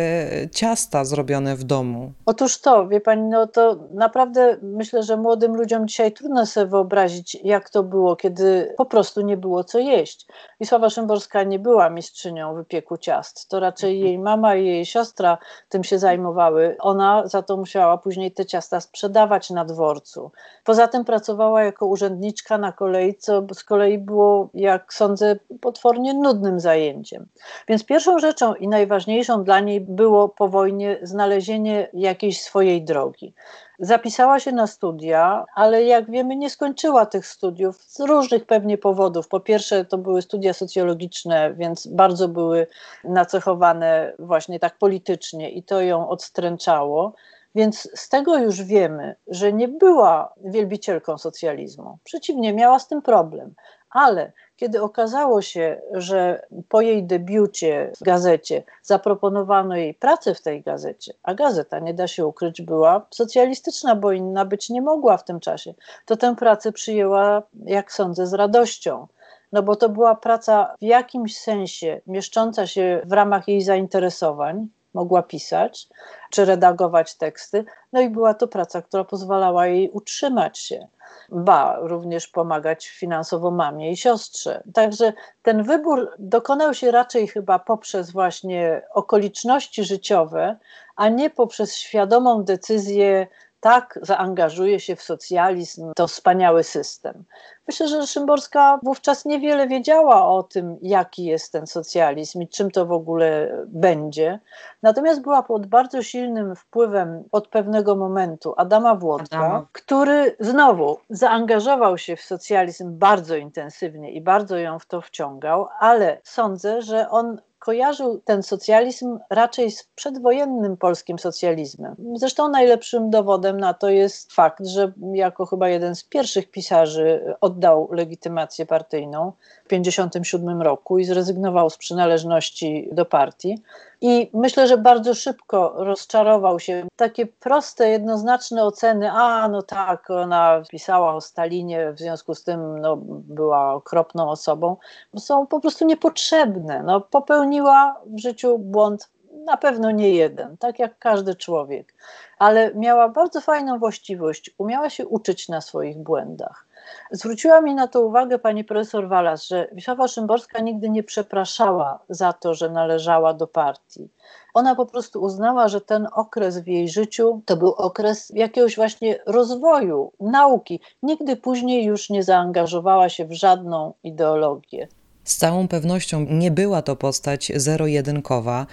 ciasta 0.54 1.04
zrobione 1.04 1.56
w 1.56 1.64
domu. 1.64 2.12
Otóż 2.26 2.60
to, 2.60 2.88
wie 2.88 3.00
pani, 3.00 3.22
no 3.22 3.46
to 3.46 3.76
naprawdę 3.90 4.56
myślę, 4.62 5.02
że 5.02 5.16
młodym 5.16 5.56
ludziom 5.56 5.88
dzisiaj 5.88 6.12
trudno 6.12 6.46
sobie 6.46 6.66
wyobrazić, 6.66 7.38
jak 7.44 7.70
to 7.70 7.82
było, 7.82 8.16
kiedy 8.16 8.74
po 8.76 8.86
prostu 8.86 9.20
nie 9.20 9.36
było 9.36 9.64
co 9.64 9.78
jeść. 9.78 10.26
Wisława 10.60 10.90
Szymborska 10.90 11.42
nie 11.42 11.58
była 11.58 11.90
mistrzynią 11.90 12.54
wypieku 12.54 12.96
ciast. 12.96 13.48
To 13.48 13.60
raczej 13.60 14.00
jej 14.00 14.18
mama 14.18 14.56
i 14.56 14.66
jej 14.66 14.86
siostra 14.86 15.37
tym 15.68 15.84
się 15.84 15.98
zajmowały. 15.98 16.76
Ona 16.80 17.26
za 17.26 17.42
to 17.42 17.56
musiała 17.56 17.98
później 17.98 18.32
te 18.32 18.46
ciasta 18.46 18.80
sprzedawać 18.80 19.50
na 19.50 19.64
dworcu. 19.64 20.30
Poza 20.64 20.88
tym 20.88 21.04
pracowała 21.04 21.62
jako 21.62 21.86
urzędniczka 21.86 22.58
na 22.58 22.72
kolei, 22.72 23.14
co 23.14 23.42
z 23.54 23.64
kolei 23.64 23.98
było, 23.98 24.50
jak 24.54 24.94
sądzę, 24.94 25.36
potwornie 25.60 26.14
nudnym 26.14 26.60
zajęciem. 26.60 27.26
Więc 27.68 27.84
pierwszą 27.84 28.18
rzeczą 28.18 28.54
i 28.54 28.68
najważniejszą 28.68 29.44
dla 29.44 29.60
niej 29.60 29.80
było 29.80 30.28
po 30.28 30.48
wojnie 30.48 30.98
znalezienie 31.02 31.88
jakiejś 31.92 32.42
swojej 32.42 32.84
drogi. 32.84 33.34
Zapisała 33.78 34.40
się 34.40 34.52
na 34.52 34.66
studia, 34.66 35.44
ale 35.54 35.84
jak 35.84 36.10
wiemy, 36.10 36.36
nie 36.36 36.50
skończyła 36.50 37.06
tych 37.06 37.26
studiów 37.26 37.76
z 37.76 38.00
różnych 38.00 38.46
pewnie 38.46 38.78
powodów. 38.78 39.28
Po 39.28 39.40
pierwsze, 39.40 39.84
to 39.84 39.98
były 39.98 40.22
studia 40.22 40.52
socjologiczne, 40.52 41.54
więc 41.54 41.86
bardzo 41.86 42.28
były 42.28 42.66
nacechowane 43.04 44.12
właśnie 44.18 44.58
tak 44.60 44.78
politycznie 44.78 45.50
i 45.50 45.62
to 45.62 45.80
ją 45.80 46.08
odstręczało. 46.08 47.12
Więc 47.54 47.88
z 47.94 48.08
tego 48.08 48.38
już 48.38 48.62
wiemy, 48.62 49.14
że 49.26 49.52
nie 49.52 49.68
była 49.68 50.34
wielbicielką 50.44 51.18
socjalizmu. 51.18 51.98
Przeciwnie, 52.04 52.52
miała 52.52 52.78
z 52.78 52.88
tym 52.88 53.02
problem. 53.02 53.54
Ale 53.90 54.32
kiedy 54.58 54.82
okazało 54.82 55.42
się, 55.42 55.80
że 55.92 56.46
po 56.68 56.80
jej 56.80 57.04
debiucie 57.04 57.92
w 58.00 58.04
gazecie 58.04 58.62
zaproponowano 58.82 59.76
jej 59.76 59.94
pracę 59.94 60.34
w 60.34 60.42
tej 60.42 60.62
gazecie, 60.62 61.14
a 61.22 61.34
gazeta, 61.34 61.78
nie 61.78 61.94
da 61.94 62.06
się 62.06 62.26
ukryć, 62.26 62.62
była 62.62 63.06
socjalistyczna, 63.10 63.94
bo 63.94 64.12
inna 64.12 64.44
być 64.44 64.70
nie 64.70 64.82
mogła 64.82 65.16
w 65.16 65.24
tym 65.24 65.40
czasie, 65.40 65.74
to 66.06 66.16
tę 66.16 66.36
pracę 66.36 66.72
przyjęła, 66.72 67.42
jak 67.64 67.92
sądzę, 67.92 68.26
z 68.26 68.34
radością. 68.34 69.06
No 69.52 69.62
bo 69.62 69.76
to 69.76 69.88
była 69.88 70.14
praca 70.14 70.74
w 70.80 70.82
jakimś 70.82 71.38
sensie 71.38 72.00
mieszcząca 72.06 72.66
się 72.66 73.02
w 73.04 73.12
ramach 73.12 73.48
jej 73.48 73.62
zainteresowań, 73.62 74.68
mogła 74.94 75.22
pisać 75.22 75.88
czy 76.30 76.44
redagować 76.44 77.14
teksty. 77.14 77.64
No 77.92 78.00
i 78.00 78.10
była 78.10 78.34
to 78.34 78.48
praca, 78.48 78.82
która 78.82 79.04
pozwalała 79.04 79.66
jej 79.66 79.90
utrzymać 79.90 80.58
się, 80.58 80.88
ba, 81.28 81.76
również 81.80 82.28
pomagać 82.28 82.88
finansowo 82.88 83.50
mamie 83.50 83.92
i 83.92 83.96
siostrze. 83.96 84.62
Także 84.74 85.12
ten 85.42 85.62
wybór 85.62 86.10
dokonał 86.18 86.74
się 86.74 86.90
raczej 86.90 87.28
chyba 87.28 87.58
poprzez 87.58 88.10
właśnie 88.10 88.82
okoliczności 88.94 89.84
życiowe, 89.84 90.56
a 90.96 91.08
nie 91.08 91.30
poprzez 91.30 91.76
świadomą 91.76 92.44
decyzję 92.44 93.26
tak 93.60 93.98
zaangażuje 94.02 94.80
się 94.80 94.96
w 94.96 95.02
socjalizm, 95.02 95.92
to 95.96 96.06
wspaniały 96.06 96.64
system. 96.64 97.24
Myślę, 97.68 97.88
że 97.88 98.06
Szymborska 98.06 98.80
wówczas 98.82 99.24
niewiele 99.24 99.68
wiedziała 99.68 100.26
o 100.26 100.42
tym, 100.42 100.76
jaki 100.82 101.24
jest 101.24 101.52
ten 101.52 101.66
socjalizm 101.66 102.42
i 102.42 102.48
czym 102.48 102.70
to 102.70 102.86
w 102.86 102.92
ogóle 102.92 103.56
będzie. 103.66 104.40
Natomiast 104.82 105.22
była 105.22 105.42
pod 105.42 105.66
bardzo 105.66 106.02
silnym 106.02 106.56
wpływem 106.56 107.24
od 107.32 107.48
pewnego 107.48 107.96
momentu 107.96 108.54
Adama 108.56 108.94
Włodka, 108.94 109.38
Adama. 109.38 109.66
który 109.72 110.36
znowu 110.40 110.98
zaangażował 111.10 111.98
się 111.98 112.16
w 112.16 112.22
socjalizm 112.22 112.98
bardzo 112.98 113.36
intensywnie 113.36 114.12
i 114.12 114.20
bardzo 114.20 114.58
ją 114.58 114.78
w 114.78 114.86
to 114.86 115.00
wciągał, 115.00 115.68
ale 115.78 116.20
sądzę, 116.24 116.82
że 116.82 117.10
on 117.10 117.40
kojarzył 117.58 118.20
ten 118.24 118.42
socjalizm 118.42 119.18
raczej 119.30 119.70
z 119.70 119.84
przedwojennym 119.94 120.76
polskim 120.76 121.18
socjalizmem. 121.18 121.96
Zresztą 122.14 122.48
najlepszym 122.48 123.10
dowodem 123.10 123.60
na 123.60 123.74
to 123.74 123.88
jest 123.88 124.32
fakt, 124.32 124.66
że 124.66 124.92
jako 125.12 125.46
chyba 125.46 125.68
jeden 125.68 125.94
z 125.94 126.04
pierwszych 126.04 126.50
pisarzy 126.50 127.34
oddał 127.40 127.88
legitymację 127.92 128.66
partyjną 128.66 129.32
w 129.64 129.68
1957 129.68 130.62
roku 130.62 130.98
i 130.98 131.04
zrezygnował 131.04 131.70
z 131.70 131.76
przynależności 131.76 132.88
do 132.92 133.04
partii. 133.04 133.62
I 134.00 134.30
myślę, 134.34 134.66
że 134.66 134.78
bardzo 134.78 135.14
szybko 135.14 135.74
rozczarował 135.76 136.60
się. 136.60 136.86
Takie 136.96 137.26
proste, 137.26 137.88
jednoznaczne 137.90 138.64
oceny, 138.64 139.10
a 139.10 139.48
no 139.48 139.62
tak, 139.62 140.10
ona 140.10 140.62
pisała 140.70 141.14
o 141.14 141.20
Stalinie, 141.20 141.92
w 141.92 141.98
związku 141.98 142.34
z 142.34 142.44
tym 142.44 142.80
no, 142.80 142.96
była 143.06 143.74
okropną 143.74 144.30
osobą, 144.30 144.76
są 145.16 145.46
po 145.46 145.60
prostu 145.60 145.86
niepotrzebne. 145.86 146.82
No, 146.82 147.00
popełniła 147.00 148.00
w 148.06 148.18
życiu 148.18 148.58
błąd 148.58 149.08
na 149.44 149.56
pewno 149.56 149.90
nie 149.90 150.10
jeden, 150.10 150.56
tak 150.56 150.78
jak 150.78 150.98
każdy 150.98 151.34
człowiek, 151.34 151.94
ale 152.38 152.74
miała 152.74 153.08
bardzo 153.08 153.40
fajną 153.40 153.78
właściwość, 153.78 154.50
umiała 154.58 154.90
się 154.90 155.06
uczyć 155.06 155.48
na 155.48 155.60
swoich 155.60 155.98
błędach. 155.98 156.67
Zwróciła 157.10 157.60
mi 157.60 157.74
na 157.74 157.88
to 157.88 158.00
uwagę 158.00 158.38
pani 158.38 158.64
profesor 158.64 159.08
Walas, 159.08 159.46
że 159.46 159.68
Wisława 159.72 160.08
Szymborska 160.08 160.60
nigdy 160.60 160.90
nie 160.90 161.02
przepraszała 161.02 161.98
za 162.08 162.32
to, 162.32 162.54
że 162.54 162.70
należała 162.70 163.34
do 163.34 163.46
partii. 163.46 164.08
Ona 164.54 164.74
po 164.74 164.86
prostu 164.86 165.22
uznała, 165.22 165.68
że 165.68 165.80
ten 165.80 166.06
okres 166.12 166.58
w 166.58 166.66
jej 166.66 166.88
życiu 166.88 167.42
to 167.44 167.56
był 167.56 167.68
okres 167.68 168.32
jakiegoś 168.34 168.76
właśnie 168.76 169.18
rozwoju, 169.26 170.12
nauki. 170.20 170.80
Nigdy 171.02 171.36
później 171.36 171.84
już 171.84 172.10
nie 172.10 172.22
zaangażowała 172.22 173.08
się 173.08 173.24
w 173.24 173.32
żadną 173.32 173.94
ideologię. 174.02 174.88
Z 175.28 175.36
całą 175.36 175.68
pewnością 175.68 176.26
nie 176.30 176.50
była 176.50 176.82
to 176.82 176.96
postać 176.96 177.52
zero-jedynkowa, 177.56 178.66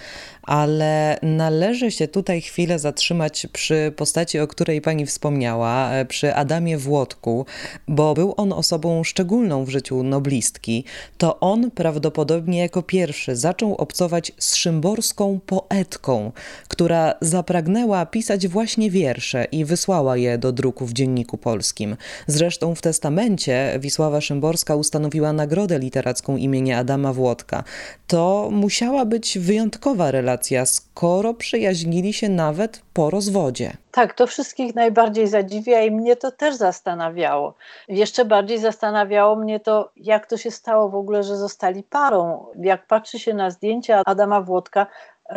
ale 0.46 1.20
należy 1.22 1.92
się 1.92 2.08
tutaj 2.08 2.42
chwilę 2.42 2.80
zatrzymać 2.80 3.48
przy 3.54 3.94
postaci, 3.96 4.40
o 4.40 4.48
której 4.48 4.82
pani 4.82 5.06
wspomniała, 5.06 5.92
e, 5.92 6.06
przy 6.06 6.36
Adamie 6.36 6.78
Włodku, 6.78 7.46
bo 7.88 8.14
był 8.14 8.34
on 8.38 8.54
osobą 8.54 9.04
szczególną 9.04 9.66
w 9.66 9.70
życiu 9.70 10.04
noblistki. 10.04 10.84
To 11.18 11.40
on 11.40 11.72
prawdopodobnie 11.72 12.60
jako 12.60 12.82
pierwszy 12.82 13.36
zaczął 13.36 13.76
obcować 13.76 14.32
z 14.38 14.56
szymborską 14.56 15.40
poetką, 15.46 16.32
która 16.68 17.14
zapragnęła 17.22 18.06
pisać 18.06 18.48
właśnie 18.48 18.92
wiersze 18.92 19.46
i 19.52 19.66
wysłała 19.66 20.18
je 20.18 20.38
do 20.38 20.52
druku 20.52 20.86
w 20.86 20.94
Dzienniku 20.94 21.38
Polskim. 21.38 21.98
Zresztą 22.28 22.76
w 22.76 22.82
testamencie 22.82 23.80
Wisława 23.80 24.22
Szymborska 24.22 24.76
ustanowiła 24.76 25.34
nagrodę 25.34 25.80
literacką 25.80 26.38
imienia 26.38 26.80
Adama 26.80 27.14
Włodka. 27.14 27.64
To 28.08 28.50
musiała 28.52 29.06
być 29.06 29.38
wyjątkowa 29.40 30.12
skoro 30.66 31.34
przyjaźnili 31.34 32.14
się 32.14 32.30
nawet 32.30 32.82
po 32.94 33.10
rozwodzie. 33.10 33.78
Tak, 33.92 34.14
to 34.14 34.28
wszystkich 34.28 34.76
najbardziej 34.76 35.28
zadziwia 35.28 35.82
i 35.82 35.92
mnie 35.92 36.16
to 36.16 36.32
też 36.32 36.56
zastanawiało. 36.56 37.54
Jeszcze 37.88 38.26
bardziej 38.26 38.60
zastanawiało 38.60 39.36
mnie 39.36 39.60
to, 39.60 39.92
jak 39.96 40.28
to 40.28 40.38
się 40.38 40.52
stało 40.52 40.90
w 40.90 40.96
ogóle, 40.96 41.24
że 41.24 41.38
zostali 41.38 41.84
parą. 41.84 42.46
Jak 42.56 42.88
patrzy 42.88 43.20
się 43.20 43.34
na 43.34 43.50
zdjęcia 43.50 44.02
Adama 44.06 44.42
Włodka, 44.42 44.88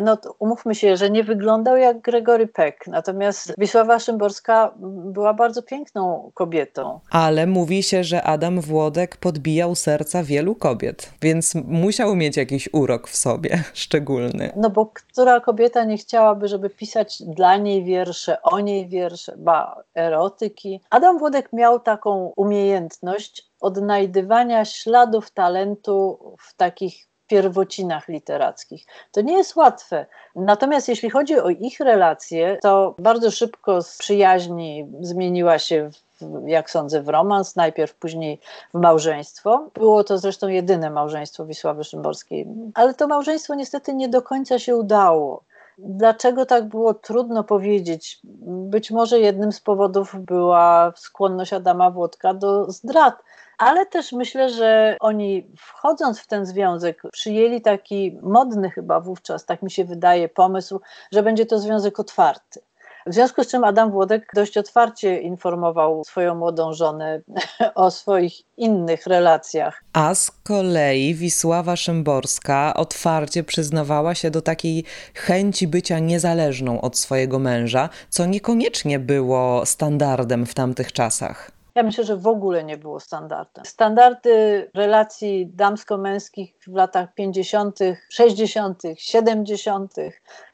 no 0.02 0.18
umówmy 0.38 0.74
się, 0.74 0.96
że 0.96 1.10
nie 1.10 1.24
wyglądał 1.24 1.76
jak 1.76 2.00
Gregory 2.00 2.46
Peck, 2.46 2.86
natomiast 2.86 3.54
Wisława 3.58 3.98
Szymborska 3.98 4.74
była 5.12 5.34
bardzo 5.34 5.62
piękną 5.62 6.30
kobietą. 6.34 7.00
Ale 7.10 7.46
mówi 7.46 7.82
się, 7.82 8.04
że 8.04 8.22
Adam 8.22 8.60
Włodek 8.60 9.16
podbijał 9.16 9.74
serca 9.74 10.22
wielu 10.22 10.54
kobiet, 10.54 11.12
więc 11.22 11.54
musiał 11.54 12.16
mieć 12.16 12.36
jakiś 12.36 12.68
urok 12.72 13.08
w 13.08 13.16
sobie 13.16 13.64
szczególny. 13.74 14.52
No 14.56 14.70
bo 14.70 14.86
która 14.86 15.40
kobieta 15.40 15.84
nie 15.84 15.96
chciałaby, 15.96 16.48
żeby 16.48 16.70
pisać 16.70 17.22
dla 17.22 17.56
niej 17.56 17.84
wiersze, 17.84 18.42
o 18.42 18.60
niej 18.60 18.88
wiersze, 18.88 19.34
ba, 19.36 19.82
erotyki. 19.94 20.80
Adam 20.90 21.18
Włodek 21.18 21.52
miał 21.52 21.80
taką 21.80 22.32
umiejętność 22.36 23.48
odnajdywania 23.60 24.64
śladów 24.64 25.30
talentu 25.30 26.18
w 26.40 26.56
takich 26.56 27.07
pierwocinach 27.28 28.08
literackich. 28.08 28.86
To 29.12 29.20
nie 29.20 29.36
jest 29.36 29.56
łatwe. 29.56 30.06
Natomiast 30.36 30.88
jeśli 30.88 31.10
chodzi 31.10 31.40
o 31.40 31.50
ich 31.50 31.80
relacje, 31.80 32.58
to 32.62 32.94
bardzo 32.98 33.30
szybko 33.30 33.82
z 33.82 33.98
przyjaźni 33.98 34.86
zmieniła 35.00 35.58
się 35.58 35.90
w, 36.20 36.48
jak 36.48 36.70
sądzę, 36.70 37.02
w 37.02 37.08
romans, 37.08 37.56
najpierw 37.56 37.94
później 37.94 38.40
w 38.74 38.78
małżeństwo. 38.78 39.68
Było 39.74 40.04
to 40.04 40.18
zresztą 40.18 40.48
jedyne 40.48 40.90
małżeństwo 40.90 41.46
Wisławy 41.46 41.84
Szymborskiej, 41.84 42.46
ale 42.74 42.94
to 42.94 43.08
małżeństwo 43.08 43.54
niestety 43.54 43.94
nie 43.94 44.08
do 44.08 44.22
końca 44.22 44.58
się 44.58 44.76
udało. 44.76 45.42
Dlaczego 45.78 46.46
tak 46.46 46.64
było, 46.64 46.94
trudno 46.94 47.44
powiedzieć. 47.44 48.20
Być 48.44 48.90
może 48.90 49.20
jednym 49.20 49.52
z 49.52 49.60
powodów 49.60 50.16
była 50.20 50.92
skłonność 50.96 51.52
Adama 51.52 51.90
Włodka 51.90 52.34
do 52.34 52.70
zdrad 52.70 53.14
ale 53.58 53.86
też 53.86 54.12
myślę, 54.12 54.50
że 54.50 54.96
oni 55.00 55.46
wchodząc 55.58 56.20
w 56.20 56.26
ten 56.26 56.46
związek 56.46 57.02
przyjęli 57.12 57.60
taki 57.60 58.18
modny 58.22 58.70
chyba 58.70 59.00
wówczas, 59.00 59.46
tak 59.46 59.62
mi 59.62 59.70
się 59.70 59.84
wydaje, 59.84 60.28
pomysł, 60.28 60.80
że 61.12 61.22
będzie 61.22 61.46
to 61.46 61.58
związek 61.58 62.00
otwarty. 62.00 62.60
W 63.06 63.14
związku 63.14 63.44
z 63.44 63.46
czym 63.46 63.64
Adam 63.64 63.90
Włodek 63.90 64.30
dość 64.34 64.58
otwarcie 64.58 65.20
informował 65.20 66.04
swoją 66.04 66.34
młodą 66.34 66.72
żonę 66.72 67.20
o 67.74 67.90
swoich 67.90 68.34
innych 68.56 69.06
relacjach. 69.06 69.82
A 69.92 70.14
z 70.14 70.30
kolei 70.30 71.14
Wisława 71.14 71.76
Szymborska 71.76 72.74
otwarcie 72.74 73.44
przyznawała 73.44 74.14
się 74.14 74.30
do 74.30 74.42
takiej 74.42 74.84
chęci 75.14 75.68
bycia 75.68 75.98
niezależną 75.98 76.80
od 76.80 76.98
swojego 76.98 77.38
męża, 77.38 77.88
co 78.08 78.26
niekoniecznie 78.26 78.98
było 78.98 79.66
standardem 79.66 80.46
w 80.46 80.54
tamtych 80.54 80.92
czasach. 80.92 81.57
Ja 81.78 81.84
myślę, 81.84 82.04
że 82.04 82.16
w 82.16 82.26
ogóle 82.26 82.64
nie 82.64 82.76
było 82.76 83.00
standardem. 83.00 83.64
Standardy 83.64 84.70
relacji 84.74 85.50
damsko-męskich 85.54 86.54
w 86.66 86.74
latach 86.74 87.14
50., 87.14 87.78
60., 88.08 88.82
70., 88.96 89.94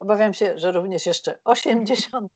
obawiam 0.00 0.34
się, 0.34 0.58
że 0.58 0.72
również 0.72 1.06
jeszcze 1.06 1.38
80., 1.44 2.32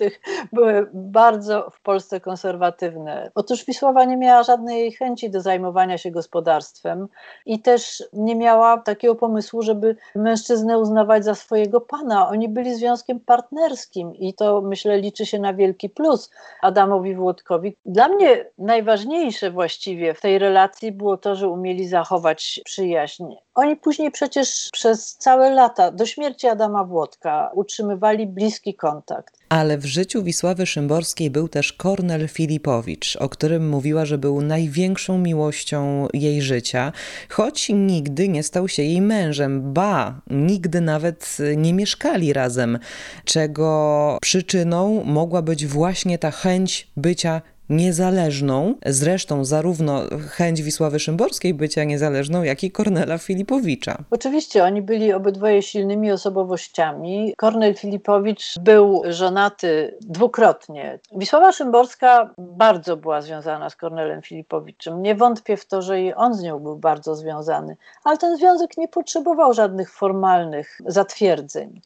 były 0.52 0.90
bardzo 0.92 1.70
w 1.70 1.80
Polsce 1.80 2.20
konserwatywne. 2.20 3.30
Otóż 3.34 3.64
Wisława 3.64 4.04
nie 4.04 4.16
miała 4.16 4.42
żadnej 4.42 4.92
chęci 4.92 5.30
do 5.30 5.40
zajmowania 5.40 5.98
się 5.98 6.10
gospodarstwem 6.10 7.08
i 7.46 7.60
też 7.60 8.04
nie 8.12 8.36
miała 8.36 8.78
takiego 8.78 9.14
pomysłu, 9.14 9.62
żeby 9.62 9.96
mężczyznę 10.14 10.78
uznawać 10.78 11.24
za 11.24 11.34
swojego 11.34 11.80
pana. 11.80 12.28
Oni 12.28 12.48
byli 12.48 12.74
związkiem 12.74 13.20
partnerskim 13.20 14.14
i 14.14 14.34
to 14.34 14.60
myślę 14.60 14.98
liczy 14.98 15.26
się 15.26 15.38
na 15.38 15.54
wielki 15.54 15.88
plus 15.88 16.30
Adamowi 16.62 17.14
Włodkowi. 17.14 17.76
Dla 17.86 18.08
mnie 18.08 18.44
naj 18.58 18.77
najważniejsze 18.78 19.50
właściwie 19.50 20.14
w 20.14 20.20
tej 20.20 20.38
relacji 20.38 20.92
było 20.92 21.16
to, 21.16 21.36
że 21.36 21.48
umieli 21.48 21.88
zachować 21.88 22.60
przyjaźń. 22.64 23.24
Oni 23.54 23.76
później 23.76 24.10
przecież 24.10 24.68
przez 24.72 25.16
całe 25.16 25.50
lata, 25.50 25.90
do 25.90 26.06
śmierci 26.06 26.46
Adama 26.46 26.84
Włodka, 26.84 27.50
utrzymywali 27.54 28.26
bliski 28.26 28.74
kontakt. 28.74 29.38
Ale 29.48 29.78
w 29.78 29.84
życiu 29.84 30.22
Wisławy 30.22 30.66
Szymborskiej 30.66 31.30
był 31.30 31.48
też 31.48 31.72
Kornel 31.72 32.28
Filipowicz, 32.28 33.16
o 33.16 33.28
którym 33.28 33.68
mówiła, 33.68 34.04
że 34.04 34.18
był 34.18 34.40
największą 34.40 35.18
miłością 35.18 36.08
jej 36.12 36.42
życia, 36.42 36.92
choć 37.30 37.68
nigdy 37.68 38.28
nie 38.28 38.42
stał 38.42 38.68
się 38.68 38.82
jej 38.82 39.00
mężem, 39.00 39.72
ba, 39.72 40.20
nigdy 40.30 40.80
nawet 40.80 41.36
nie 41.56 41.74
mieszkali 41.74 42.32
razem, 42.32 42.78
czego 43.24 44.18
przyczyną 44.22 45.04
mogła 45.04 45.42
być 45.42 45.66
właśnie 45.66 46.18
ta 46.18 46.30
chęć 46.30 46.88
bycia 46.96 47.42
niezależną. 47.70 48.74
Zresztą 48.86 49.44
zarówno 49.44 50.02
chęć 50.30 50.62
Wisławy 50.62 50.98
Szymborskiej 50.98 51.54
bycia 51.54 51.84
niezależną, 51.84 52.42
jak 52.42 52.64
i 52.64 52.70
Kornela 52.70 53.18
Filipowicza. 53.18 53.98
Oczywiście, 54.10 54.64
oni 54.64 54.82
byli 54.82 55.12
obydwoje 55.12 55.62
silnymi 55.62 56.12
osobowościami. 56.12 57.34
Kornel 57.36 57.74
Filipowicz 57.74 58.58
był 58.60 59.02
żonaty 59.08 59.98
dwukrotnie. 60.00 60.98
Wisława 61.16 61.52
Szymborska 61.52 62.34
bardzo 62.38 62.96
była 62.96 63.22
związana 63.22 63.70
z 63.70 63.76
Kornelem 63.76 64.22
Filipowiczem. 64.22 65.02
Nie 65.02 65.14
wątpię 65.14 65.56
w 65.56 65.66
to, 65.66 65.82
że 65.82 66.02
i 66.02 66.14
on 66.14 66.34
z 66.34 66.42
nią 66.42 66.58
był 66.58 66.76
bardzo 66.76 67.14
związany, 67.14 67.76
ale 68.04 68.18
ten 68.18 68.36
związek 68.36 68.76
nie 68.76 68.88
potrzebował 68.88 69.54
żadnych 69.54 69.92
formalnych 69.92 70.78
zatwierdzeń. 70.86 71.80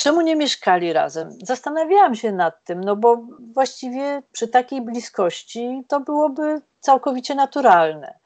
Czemu 0.00 0.20
nie 0.20 0.36
mieszkali 0.36 0.92
razem? 0.92 1.30
Zastanawiałam 1.42 2.14
się 2.14 2.32
nad 2.32 2.64
tym, 2.64 2.80
no 2.80 2.96
bo 2.96 3.26
właściwie 3.54 4.22
przy 4.32 4.48
takiej 4.48 4.82
bliskości 4.82 5.82
to 5.88 6.00
byłoby 6.00 6.62
całkowicie 6.80 7.34
naturalne. 7.34 8.18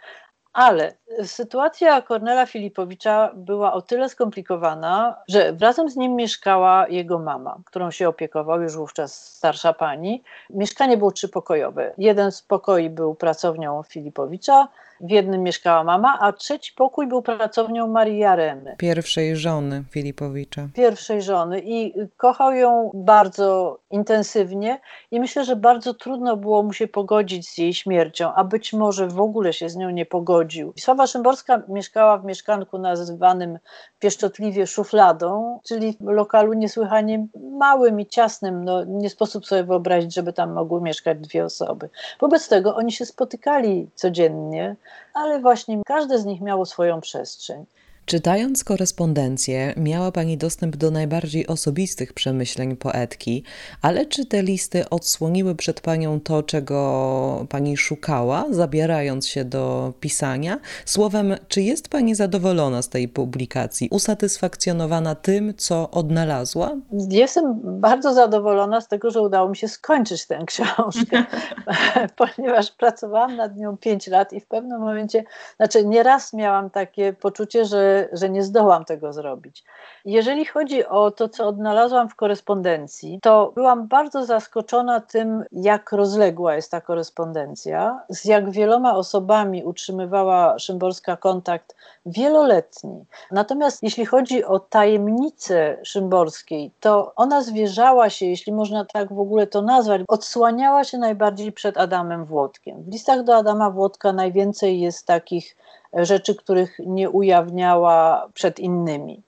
Ale 0.53 0.97
sytuacja 1.23 2.03
Kornela 2.03 2.47
Filipowicza 2.47 3.31
była 3.35 3.73
o 3.73 3.83
tyle 3.83 4.09
skomplikowana, 4.09 5.17
że 5.29 5.57
razem 5.61 5.91
z 5.91 5.97
nim 5.97 6.17
mieszkała 6.17 6.89
jego 6.89 7.19
mama, 7.19 7.59
którą 7.65 7.91
się 7.91 8.09
opiekował, 8.09 8.63
już 8.63 8.77
wówczas 8.77 9.35
starsza 9.37 9.73
pani. 9.73 10.23
Mieszkanie 10.51 10.97
było 10.97 11.13
trzypokojowe. 11.13 11.95
Jeden 11.99 12.33
z 12.33 12.43
pokoi 12.43 12.91
był 12.91 13.15
pracownią 13.15 13.83
Filipowicza, 13.83 14.69
w 15.01 15.11
jednym 15.11 15.43
mieszkała 15.43 15.85
mama, 15.85 16.19
a 16.21 16.33
trzeci 16.33 16.73
pokój 16.77 17.07
był 17.07 17.23
pracownią 17.23 17.89
Marii 17.89 18.19
Jaremy. 18.19 18.77
Pierwszej 18.79 19.37
żony 19.37 19.85
Filipowicza. 19.91 20.69
Pierwszej 20.75 21.23
żony 21.23 21.61
i 21.65 21.95
kochał 22.17 22.55
ją 22.55 22.91
bardzo 22.95 23.79
intensywnie 23.91 24.81
i 25.11 25.21
myślę, 25.21 25.45
że 25.45 25.57
bardzo 25.57 25.95
trudno 25.95 26.37
było 26.37 26.63
mu 26.63 26.73
się 26.73 26.89
pogodzić 26.89 27.49
z 27.49 27.59
jej 27.59 27.75
śmiercią, 27.75 28.35
a 28.35 28.45
być 28.45 28.73
może 28.73 29.09
w 29.09 29.21
ogóle 29.21 29.53
się 29.53 29.69
z 29.69 29.77
nią 29.77 29.91
nie 29.91 30.07
pogodził. 30.07 30.73
Sława 30.79 31.04
Szymborska 31.07 31.63
mieszkała 31.69 32.19
w 32.19 32.25
mieszkanku 32.25 32.79
nazywanym 32.79 33.59
pieszczotliwie 33.99 34.67
szufladą, 34.67 35.61
czyli 35.65 35.97
lokalu 36.01 36.53
niesłychanie 36.53 37.27
małym 37.59 38.01
i 38.01 38.07
ciasnym. 38.07 38.65
No, 38.65 38.85
nie 38.85 39.11
sposób 39.11 39.47
sobie 39.47 39.65
wyobrazić, 39.65 40.15
żeby 40.15 40.33
tam 40.33 40.53
mogły 40.53 40.81
mieszkać 40.81 41.19
dwie 41.19 41.45
osoby. 41.45 41.89
Wobec 42.21 42.49
tego 42.49 42.77
oni 42.77 42.93
się 42.93 43.07
spotykali 43.07 43.91
codziennie, 43.95 44.77
ale 45.15 45.41
właśnie 45.41 45.83
każde 45.87 46.19
z 46.19 46.25
nich 46.25 46.41
miało 46.41 46.67
swoją 46.67 47.01
przestrzeń. 47.01 47.65
Czytając 48.07 48.65
korespondencję, 48.65 49.75
miała 49.77 50.13
Pani 50.13 50.37
dostęp 50.39 50.77
do 50.77 50.91
najbardziej 50.91 51.47
osobistych 51.47 52.13
przemyśleń 52.13 52.77
poetki, 52.77 53.45
ale 53.83 54.07
czy 54.07 54.27
te 54.27 54.43
listy 54.43 54.89
odsłoniły 54.91 55.55
przed 55.55 55.81
Panią 55.81 56.21
to, 56.21 56.43
czego 56.43 57.47
Pani 57.49 57.77
szukała, 57.77 58.45
zabierając 58.51 59.29
się 59.29 59.45
do 59.45 59.93
pisania? 60.01 60.59
Słowem, 60.85 61.37
czy 61.49 61.63
jest 61.63 61.89
Pani 61.89 62.15
zadowolona 62.15 62.83
z 62.83 62.89
tej 62.89 63.09
publikacji, 63.09 63.89
usatysfakcjonowana 63.91 65.15
tym, 65.15 65.55
co 65.57 65.91
odnalazła? 65.91 66.77
Jestem 67.11 67.61
bardzo 67.81 68.15
zadowolona 68.15 68.81
z 68.81 68.89
tego, 68.89 69.11
że 69.11 69.21
udało 69.21 69.49
mi 69.49 69.57
się 69.57 69.69
skończyć 69.69 70.27
tę 70.27 70.39
książkę, 70.47 71.25
ponieważ 72.37 72.71
pracowałam 72.71 73.37
nad 73.37 73.57
nią 73.57 73.77
pięć 73.77 74.07
lat 74.07 74.33
i 74.33 74.41
w 74.41 74.47
pewnym 74.47 74.81
momencie, 74.81 75.25
znaczy 75.57 75.87
nieraz 75.87 76.33
miałam 76.33 76.71
takie 76.71 77.13
poczucie, 77.13 77.65
że 77.65 77.94
że, 78.13 78.31
nie 78.31 78.43
zdołam 78.43 78.85
tego 78.85 79.13
zrobić. 79.13 79.65
Jeżeli 80.05 80.45
chodzi 80.45 80.87
o 80.87 81.11
to, 81.11 81.29
co 81.29 81.47
odnalazłam 81.49 82.09
w 82.09 82.15
korespondencji, 82.15 83.19
to 83.23 83.53
byłam 83.55 83.89
bardzo 83.89 84.25
zaskoczona 84.25 85.01
tym, 85.01 85.45
jak 85.53 85.93
rozległa 85.93 86.55
jest 86.55 86.71
ta 86.71 86.81
korespondencja, 86.81 88.01
z 88.09 88.25
jak 88.25 88.51
wieloma 88.51 88.97
osobami 88.97 89.65
utrzymywała 89.65 90.59
Szymborska 90.59 91.17
kontakt 91.17 91.77
wieloletni. 92.07 93.05
Natomiast 93.31 93.83
jeśli 93.83 94.07
chodzi 94.07 94.45
o 94.45 94.59
tajemnicę 94.59 95.77
Szymborskiej, 95.83 96.71
to 96.81 97.13
ona 97.17 97.43
zwierzała 97.43 98.11
się, 98.11 98.27
jeśli 98.27 98.53
można 98.53 98.85
tak 98.85 99.13
w 99.13 99.21
ogóle 99.21 99.47
to 99.47 99.63
nazwać, 99.63 100.03
odsłaniała 100.09 100.85
się 100.85 100.99
najbardziej 100.99 101.53
przed 101.53 101.79
Adamem 101.79 102.25
Włodkiem. 102.25 102.83
W 102.83 102.93
listach 102.93 103.25
do 103.25 103.37
Adama 103.37 103.71
Włodka 103.71 104.13
najwięcej 104.13 104.81
jest 104.81 105.07
takich 105.07 105.57
rzeczy, 105.97 106.35
których 106.35 106.79
nie 106.87 107.11
ujawniała 107.11 108.29
przed 108.35 108.59
innymi 108.59 109.23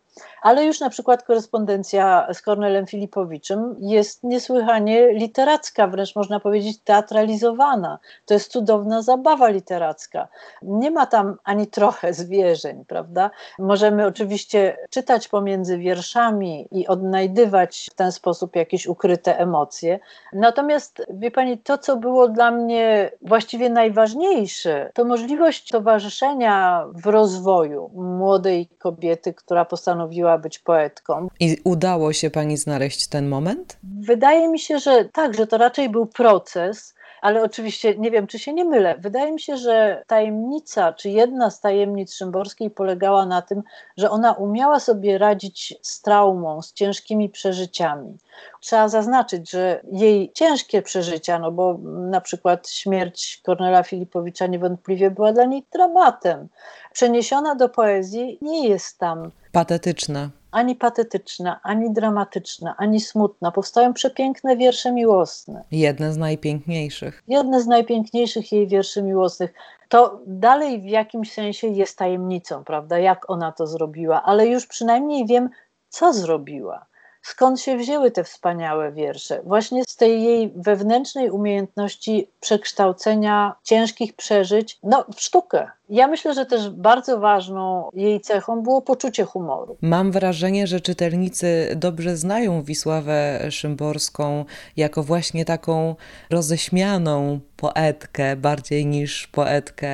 ale 0.46 0.64
już 0.64 0.80
na 0.80 0.90
przykład 0.90 1.22
korespondencja 1.22 2.28
z 2.32 2.42
Kornelem 2.42 2.86
Filipowiczem 2.86 3.76
jest 3.78 4.24
niesłychanie 4.24 5.12
literacka, 5.12 5.86
wręcz 5.86 6.16
można 6.16 6.40
powiedzieć 6.40 6.78
teatralizowana. 6.84 7.98
To 8.26 8.34
jest 8.34 8.52
cudowna 8.52 9.02
zabawa 9.02 9.48
literacka. 9.48 10.28
Nie 10.62 10.90
ma 10.90 11.06
tam 11.06 11.36
ani 11.44 11.66
trochę 11.66 12.14
zwierzeń, 12.14 12.84
prawda? 12.84 13.30
Możemy 13.58 14.06
oczywiście 14.06 14.76
czytać 14.90 15.28
pomiędzy 15.28 15.78
wierszami 15.78 16.68
i 16.70 16.86
odnajdywać 16.86 17.88
w 17.92 17.94
ten 17.94 18.12
sposób 18.12 18.56
jakieś 18.56 18.86
ukryte 18.86 19.38
emocje. 19.38 19.98
Natomiast, 20.32 21.02
wie 21.10 21.30
pani, 21.30 21.58
to, 21.58 21.78
co 21.78 21.96
było 21.96 22.28
dla 22.28 22.50
mnie 22.50 23.10
właściwie 23.22 23.70
najważniejsze, 23.70 24.90
to 24.94 25.04
możliwość 25.04 25.70
towarzyszenia 25.70 26.86
w 26.94 27.06
rozwoju 27.06 27.90
młodej 27.94 28.68
kobiety, 28.78 29.34
która 29.34 29.64
postanowiła 29.64 30.35
być 30.38 30.58
poetką. 30.58 31.28
I 31.40 31.56
udało 31.64 32.12
się 32.12 32.30
pani 32.30 32.56
znaleźć 32.56 33.06
ten 33.06 33.28
moment? 33.28 33.76
Wydaje 34.00 34.48
mi 34.48 34.58
się, 34.58 34.78
że 34.78 35.04
tak, 35.04 35.34
że 35.34 35.46
to 35.46 35.58
raczej 35.58 35.88
był 35.88 36.06
proces, 36.06 36.94
ale 37.26 37.42
oczywiście 37.42 37.94
nie 37.98 38.10
wiem, 38.10 38.26
czy 38.26 38.38
się 38.38 38.52
nie 38.52 38.64
mylę. 38.64 38.94
Wydaje 38.98 39.32
mi 39.32 39.40
się, 39.40 39.56
że 39.56 40.02
tajemnica, 40.06 40.92
czy 40.92 41.10
jedna 41.10 41.50
z 41.50 41.60
tajemnic 41.60 42.14
Szymborskiej 42.14 42.70
polegała 42.70 43.26
na 43.26 43.42
tym, 43.42 43.62
że 43.96 44.10
ona 44.10 44.32
umiała 44.32 44.80
sobie 44.80 45.18
radzić 45.18 45.74
z 45.82 46.02
traumą, 46.02 46.62
z 46.62 46.72
ciężkimi 46.72 47.28
przeżyciami. 47.28 48.16
Trzeba 48.60 48.88
zaznaczyć, 48.88 49.50
że 49.50 49.80
jej 49.92 50.32
ciężkie 50.32 50.82
przeżycia, 50.82 51.38
no 51.38 51.52
bo 51.52 51.78
na 52.10 52.20
przykład 52.20 52.68
śmierć 52.70 53.40
Kornela 53.44 53.82
Filipowicza 53.82 54.46
niewątpliwie 54.46 55.10
była 55.10 55.32
dla 55.32 55.44
niej 55.44 55.66
dramatem. 55.72 56.48
Przeniesiona 56.92 57.54
do 57.54 57.68
poezji 57.68 58.38
nie 58.42 58.68
jest 58.68 58.98
tam 58.98 59.30
patetyczna 59.52 60.30
ani 60.56 60.76
patetyczna, 60.76 61.60
ani 61.62 61.92
dramatyczna, 61.92 62.74
ani 62.78 63.00
smutna. 63.00 63.52
Powstają 63.52 63.94
przepiękne 63.94 64.56
wiersze 64.56 64.92
miłosne. 64.92 65.64
Jedne 65.70 66.12
z 66.12 66.16
najpiękniejszych. 66.16 67.22
Jedne 67.28 67.60
z 67.60 67.66
najpiękniejszych 67.66 68.52
jej 68.52 68.68
wierszy 68.68 69.02
miłosnych. 69.02 69.54
To 69.88 70.20
dalej 70.26 70.80
w 70.80 70.84
jakimś 70.84 71.32
sensie 71.32 71.66
jest 71.66 71.98
tajemnicą, 71.98 72.64
prawda, 72.64 72.98
jak 72.98 73.30
ona 73.30 73.52
to 73.52 73.66
zrobiła, 73.66 74.22
ale 74.22 74.46
już 74.46 74.66
przynajmniej 74.66 75.26
wiem, 75.26 75.50
co 75.88 76.12
zrobiła 76.12 76.86
skąd 77.26 77.60
się 77.60 77.76
wzięły 77.76 78.10
te 78.10 78.24
wspaniałe 78.24 78.92
wiersze? 78.92 79.42
Właśnie 79.44 79.84
z 79.88 79.96
tej 79.96 80.22
jej 80.22 80.52
wewnętrznej 80.56 81.30
umiejętności 81.30 82.30
przekształcenia 82.40 83.54
ciężkich 83.62 84.16
przeżyć 84.16 84.78
no, 84.82 85.04
w 85.16 85.20
sztukę. 85.20 85.70
Ja 85.88 86.08
myślę, 86.08 86.34
że 86.34 86.46
też 86.46 86.70
bardzo 86.70 87.20
ważną 87.20 87.90
jej 87.94 88.20
cechą 88.20 88.62
było 88.62 88.82
poczucie 88.82 89.24
humoru. 89.24 89.76
Mam 89.82 90.12
wrażenie, 90.12 90.66
że 90.66 90.80
czytelnicy 90.80 91.72
dobrze 91.76 92.16
znają 92.16 92.62
Wisławę 92.62 93.46
Szymborską 93.50 94.44
jako 94.76 95.02
właśnie 95.02 95.44
taką 95.44 95.96
roześmianą 96.30 97.40
poetkę, 97.56 98.36
bardziej 98.36 98.86
niż 98.86 99.26
poetkę 99.26 99.90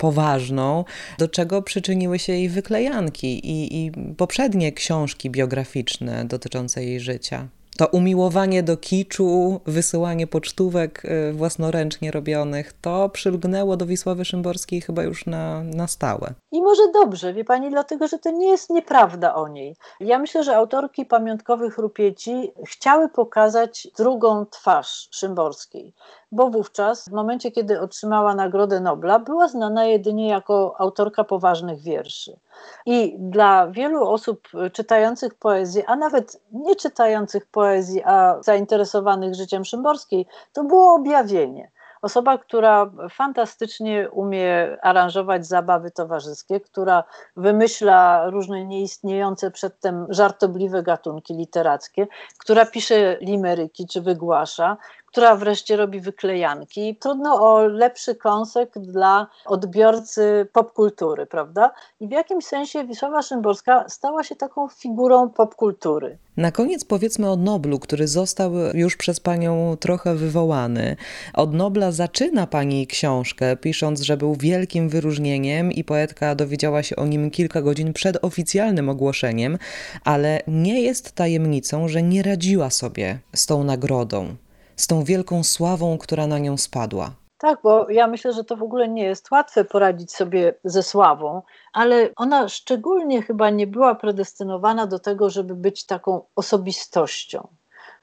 poważną, 0.00 0.84
do 1.18 1.28
czego 1.28 1.62
przyczyniły 1.62 2.18
się 2.18 2.32
jej 2.32 2.48
wyklejanki 2.48 3.46
i, 3.46 3.86
i 3.86 3.92
poprzednie 4.16 4.72
książki 4.72 5.30
biograficzne 5.30 6.24
dotyczące 6.24 6.84
jej 6.84 7.00
życia 7.00 7.48
to 7.78 7.86
umiłowanie 7.86 8.62
do 8.62 8.76
kiczu, 8.76 9.60
wysyłanie 9.66 10.26
pocztówek 10.26 11.04
y, 11.04 11.32
własnoręcznie 11.32 12.10
robionych, 12.10 12.72
to 12.72 13.08
przylgnęło 13.08 13.76
do 13.76 13.86
Wisławy 13.86 14.24
Szymborskiej 14.24 14.80
chyba 14.80 15.02
już 15.02 15.26
na, 15.26 15.62
na 15.62 15.86
stałe. 15.86 16.34
I 16.52 16.62
może 16.62 16.82
dobrze, 16.92 17.32
wie 17.32 17.44
pani, 17.44 17.70
dlatego 17.70 18.08
że 18.08 18.18
to 18.18 18.30
nie 18.30 18.48
jest 18.48 18.70
nieprawda 18.70 19.34
o 19.34 19.48
niej. 19.48 19.76
Ja 20.00 20.18
myślę, 20.18 20.44
że 20.44 20.56
autorki 20.56 21.06
pamiątkowych 21.06 21.78
rupieci 21.78 22.52
chciały 22.66 23.08
pokazać 23.08 23.88
drugą 23.98 24.46
twarz 24.46 25.08
Szymborskiej. 25.10 25.94
Bo 26.32 26.50
wówczas, 26.50 27.08
w 27.08 27.12
momencie, 27.12 27.50
kiedy 27.50 27.80
otrzymała 27.80 28.34
Nagrodę 28.34 28.80
Nobla, 28.80 29.18
była 29.18 29.48
znana 29.48 29.84
jedynie 29.84 30.28
jako 30.28 30.74
autorka 30.78 31.24
poważnych 31.24 31.80
wierszy. 31.80 32.38
I 32.86 33.16
dla 33.18 33.66
wielu 33.66 34.08
osób 34.08 34.48
czytających 34.72 35.34
poezję, 35.34 35.84
a 35.86 35.96
nawet 35.96 36.40
nie 36.52 36.76
czytających 36.76 37.46
poezji, 37.46 38.02
a 38.04 38.36
zainteresowanych 38.42 39.34
życiem 39.34 39.64
Szymborskiej, 39.64 40.26
to 40.52 40.64
było 40.64 40.94
objawienie. 40.94 41.70
Osoba, 42.02 42.38
która 42.38 42.90
fantastycznie 43.10 44.10
umie 44.10 44.76
aranżować 44.82 45.46
zabawy 45.46 45.90
towarzyskie, 45.90 46.60
która 46.60 47.04
wymyśla 47.36 48.30
różne 48.30 48.64
nieistniejące 48.64 49.50
przedtem 49.50 50.06
żartobliwe 50.08 50.82
gatunki 50.82 51.34
literackie, 51.34 52.06
która 52.38 52.66
pisze 52.66 53.16
limeryki 53.20 53.86
czy 53.86 54.00
wygłasza, 54.00 54.76
która 55.08 55.36
wreszcie 55.36 55.76
robi 55.76 56.00
wyklejanki. 56.00 56.96
Trudno 56.96 57.34
o 57.34 57.66
lepszy 57.66 58.14
kąsek 58.14 58.72
dla 58.78 59.26
odbiorcy 59.46 60.48
popkultury, 60.52 61.26
prawda? 61.26 61.70
I 62.00 62.08
w 62.08 62.10
jakimś 62.10 62.44
sensie 62.44 62.84
Wisława 62.84 63.22
Szymborska 63.22 63.84
stała 63.88 64.24
się 64.24 64.36
taką 64.36 64.68
figurą 64.68 65.30
popkultury. 65.30 66.18
Na 66.36 66.52
koniec 66.52 66.84
powiedzmy 66.84 67.30
o 67.30 67.36
Noblu, 67.36 67.78
który 67.78 68.08
został 68.08 68.52
już 68.74 68.96
przez 68.96 69.20
panią 69.20 69.76
trochę 69.80 70.14
wywołany. 70.14 70.96
Od 71.34 71.54
Nobla 71.54 71.92
zaczyna 71.92 72.46
pani 72.46 72.86
książkę, 72.86 73.56
pisząc, 73.56 74.00
że 74.00 74.16
był 74.16 74.34
wielkim 74.34 74.88
wyróżnieniem 74.88 75.72
i 75.72 75.84
poetka 75.84 76.34
dowiedziała 76.34 76.82
się 76.82 76.96
o 76.96 77.06
nim 77.06 77.30
kilka 77.30 77.62
godzin 77.62 77.92
przed 77.92 78.24
oficjalnym 78.24 78.88
ogłoszeniem, 78.88 79.58
ale 80.04 80.40
nie 80.46 80.82
jest 80.82 81.12
tajemnicą, 81.12 81.88
że 81.88 82.02
nie 82.02 82.22
radziła 82.22 82.70
sobie 82.70 83.18
z 83.34 83.46
tą 83.46 83.64
nagrodą 83.64 84.36
z 84.78 84.86
tą 84.86 85.04
wielką 85.04 85.44
sławą, 85.44 85.98
która 85.98 86.26
na 86.26 86.38
nią 86.38 86.56
spadła. 86.56 87.10
Tak, 87.38 87.58
bo 87.62 87.90
ja 87.90 88.06
myślę, 88.06 88.32
że 88.32 88.44
to 88.44 88.56
w 88.56 88.62
ogóle 88.62 88.88
nie 88.88 89.04
jest 89.04 89.30
łatwe 89.30 89.64
poradzić 89.64 90.12
sobie 90.12 90.54
ze 90.64 90.82
sławą, 90.82 91.42
ale 91.72 92.08
ona 92.16 92.48
szczególnie 92.48 93.22
chyba 93.22 93.50
nie 93.50 93.66
była 93.66 93.94
predestynowana 93.94 94.86
do 94.86 94.98
tego, 94.98 95.30
żeby 95.30 95.54
być 95.54 95.86
taką 95.86 96.22
osobistością. 96.36 97.48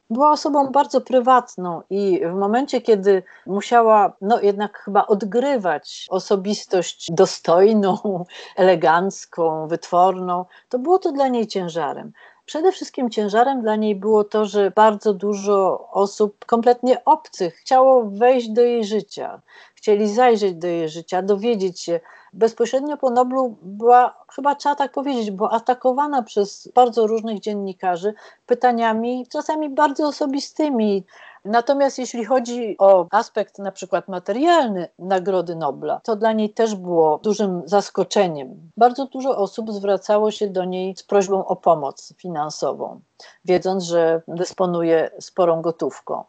Była 0.09 0.31
osobą 0.31 0.71
bardzo 0.71 1.01
prywatną 1.01 1.81
i 1.89 2.21
w 2.25 2.33
momencie, 2.33 2.81
kiedy 2.81 3.23
musiała 3.45 4.13
no, 4.21 4.41
jednak 4.41 4.77
chyba 4.77 5.07
odgrywać 5.07 6.05
osobistość 6.09 7.11
dostojną, 7.11 7.97
elegancką, 8.55 9.67
wytworną, 9.67 10.45
to 10.69 10.79
było 10.79 10.99
to 10.99 11.11
dla 11.11 11.27
niej 11.27 11.47
ciężarem. 11.47 12.11
Przede 12.45 12.71
wszystkim 12.71 13.09
ciężarem 13.09 13.61
dla 13.61 13.75
niej 13.75 13.95
było 13.95 14.23
to, 14.23 14.45
że 14.45 14.71
bardzo 14.71 15.13
dużo 15.13 15.87
osób 15.91 16.45
kompletnie 16.45 17.05
obcych 17.05 17.55
chciało 17.55 18.05
wejść 18.05 18.49
do 18.49 18.61
jej 18.61 18.85
życia, 18.85 19.41
chcieli 19.75 20.13
zajrzeć 20.13 20.53
do 20.53 20.67
jej 20.67 20.89
życia, 20.89 21.21
dowiedzieć 21.21 21.81
się. 21.81 21.99
Bezpośrednio 22.33 22.97
po 22.97 23.09
Noblu 23.09 23.57
była, 23.61 24.25
chyba 24.35 24.55
trzeba 24.55 24.75
tak 24.75 24.91
powiedzieć, 24.91 25.31
bo 25.31 25.51
atakowana 25.51 26.23
przez 26.23 26.71
bardzo 26.75 27.07
różnych 27.07 27.39
dziennikarzy 27.39 28.13
pytaniami, 28.45 29.27
czasami 29.31 29.69
bardzo 29.69 30.07
osobistymi, 30.07 31.03
Natomiast 31.45 31.99
jeśli 31.99 32.25
chodzi 32.25 32.75
o 32.79 33.07
aspekt 33.11 33.59
na 33.59 33.71
przykład 33.71 34.07
materialny 34.07 34.87
Nagrody 34.99 35.55
Nobla, 35.55 36.01
to 36.03 36.15
dla 36.15 36.33
niej 36.33 36.49
też 36.49 36.75
było 36.75 37.17
dużym 37.17 37.61
zaskoczeniem. 37.65 38.71
Bardzo 38.77 39.05
dużo 39.05 39.37
osób 39.37 39.71
zwracało 39.71 40.31
się 40.31 40.47
do 40.47 40.63
niej 40.63 40.95
z 40.97 41.03
prośbą 41.03 41.45
o 41.45 41.55
pomoc 41.55 42.13
finansową, 42.17 42.99
wiedząc, 43.45 43.83
że 43.83 44.21
dysponuje 44.27 45.09
sporą 45.19 45.61
gotówką. 45.61 46.23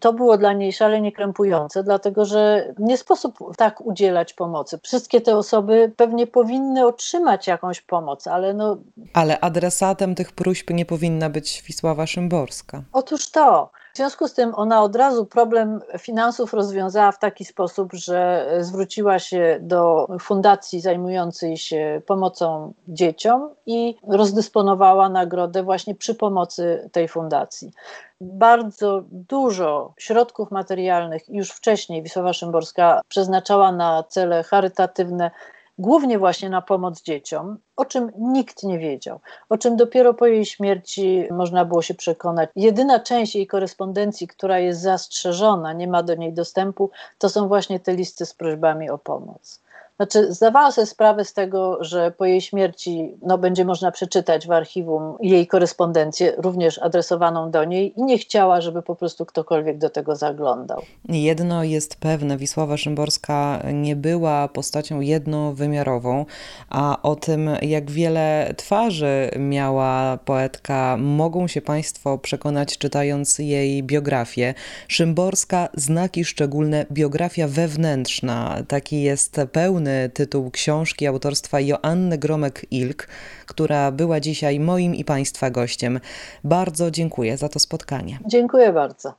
To 0.00 0.12
było 0.12 0.38
dla 0.38 0.52
niej 0.52 0.72
szalenie 0.72 1.12
krępujące, 1.12 1.82
dlatego 1.82 2.24
że 2.24 2.74
nie 2.78 2.98
sposób 2.98 3.38
tak 3.56 3.80
udzielać 3.80 4.34
pomocy. 4.34 4.78
Wszystkie 4.82 5.20
te 5.20 5.36
osoby 5.36 5.92
pewnie 5.96 6.26
powinny 6.26 6.86
otrzymać 6.86 7.46
jakąś 7.46 7.80
pomoc, 7.80 8.26
ale 8.26 8.54
no. 8.54 8.76
Ale 9.14 9.40
adresatem 9.40 10.14
tych 10.14 10.32
próśb 10.32 10.70
nie 10.70 10.86
powinna 10.86 11.30
być 11.30 11.62
Wisława 11.66 12.06
Szymborska. 12.06 12.82
Otóż 12.92 13.30
to. 13.30 13.70
W 13.92 13.96
związku 13.96 14.28
z 14.28 14.34
tym 14.34 14.52
ona 14.54 14.82
od 14.82 14.96
razu 14.96 15.26
problem 15.26 15.80
finansów 15.98 16.54
rozwiązała 16.54 17.12
w 17.12 17.18
taki 17.18 17.44
sposób, 17.44 17.92
że 17.92 18.48
zwróciła 18.60 19.18
się 19.18 19.58
do 19.60 20.06
fundacji 20.20 20.80
zajmującej 20.80 21.56
się 21.56 22.02
pomocą 22.06 22.72
dzieciom 22.88 23.54
i 23.66 23.96
rozdysponowała 24.08 25.08
nagrodę 25.08 25.62
właśnie 25.62 25.94
przy 25.94 26.14
pomocy 26.14 26.90
tej 26.92 27.08
fundacji. 27.08 27.72
Bardzo 28.20 29.02
dużo 29.10 29.94
środków 29.98 30.50
materialnych 30.50 31.28
już 31.28 31.50
wcześniej 31.50 32.02
Wisława 32.02 32.32
Szymborska 32.32 33.00
przeznaczała 33.08 33.72
na 33.72 34.02
cele 34.02 34.42
charytatywne 34.42 35.30
głównie 35.80 36.18
właśnie 36.18 36.50
na 36.50 36.62
pomoc 36.62 37.02
dzieciom, 37.02 37.58
o 37.76 37.84
czym 37.84 38.12
nikt 38.18 38.62
nie 38.62 38.78
wiedział, 38.78 39.20
o 39.48 39.58
czym 39.58 39.76
dopiero 39.76 40.14
po 40.14 40.26
jej 40.26 40.46
śmierci 40.46 41.24
można 41.30 41.64
było 41.64 41.82
się 41.82 41.94
przekonać. 41.94 42.50
Jedyna 42.56 43.00
część 43.00 43.34
jej 43.34 43.46
korespondencji, 43.46 44.28
która 44.28 44.58
jest 44.58 44.80
zastrzeżona, 44.80 45.72
nie 45.72 45.88
ma 45.88 46.02
do 46.02 46.14
niej 46.14 46.32
dostępu, 46.32 46.90
to 47.18 47.28
są 47.28 47.48
właśnie 47.48 47.80
te 47.80 47.94
listy 47.94 48.26
z 48.26 48.34
prośbami 48.34 48.90
o 48.90 48.98
pomoc. 48.98 49.60
Znaczy, 50.00 50.32
zdawała 50.32 50.72
sobie 50.72 50.86
sprawę 50.86 51.24
z 51.24 51.32
tego, 51.32 51.84
że 51.84 52.10
po 52.10 52.24
jej 52.24 52.40
śmierci 52.40 53.14
no, 53.22 53.38
będzie 53.38 53.64
można 53.64 53.90
przeczytać 53.90 54.46
w 54.46 54.50
archiwum 54.50 55.16
jej 55.20 55.46
korespondencję, 55.46 56.32
również 56.38 56.78
adresowaną 56.78 57.50
do 57.50 57.64
niej, 57.64 57.92
i 57.96 58.02
nie 58.02 58.18
chciała, 58.18 58.60
żeby 58.60 58.82
po 58.82 58.96
prostu 58.96 59.26
ktokolwiek 59.26 59.78
do 59.78 59.90
tego 59.90 60.16
zaglądał. 60.16 60.82
Jedno 61.08 61.64
jest 61.64 61.96
pewne: 61.96 62.36
Wisława 62.36 62.76
Szymborska 62.76 63.62
nie 63.72 63.96
była 63.96 64.48
postacią 64.48 65.00
jednowymiarową, 65.00 66.26
a 66.70 67.02
o 67.02 67.16
tym, 67.16 67.50
jak 67.62 67.90
wiele 67.90 68.54
twarzy 68.56 69.30
miała 69.38 70.18
poetka, 70.24 70.96
mogą 70.98 71.46
się 71.46 71.60
Państwo 71.60 72.18
przekonać, 72.18 72.78
czytając 72.78 73.38
jej 73.38 73.82
biografię. 73.82 74.54
Szymborska, 74.88 75.68
znaki 75.74 76.24
szczególne, 76.24 76.86
biografia 76.92 77.48
wewnętrzna. 77.48 78.56
Taki 78.68 79.02
jest 79.02 79.40
pełny 79.52 79.89
tytuł 80.14 80.50
książki 80.50 81.06
autorstwa 81.06 81.60
Joanny 81.60 82.18
Gromek-Ilk, 82.18 83.06
która 83.46 83.92
była 83.92 84.20
dzisiaj 84.20 84.60
moim 84.60 84.94
i 84.94 85.04
Państwa 85.04 85.50
gościem. 85.50 86.00
Bardzo 86.44 86.90
dziękuję 86.90 87.36
za 87.36 87.48
to 87.48 87.58
spotkanie. 87.58 88.18
Dziękuję 88.26 88.72
bardzo. 88.72 89.14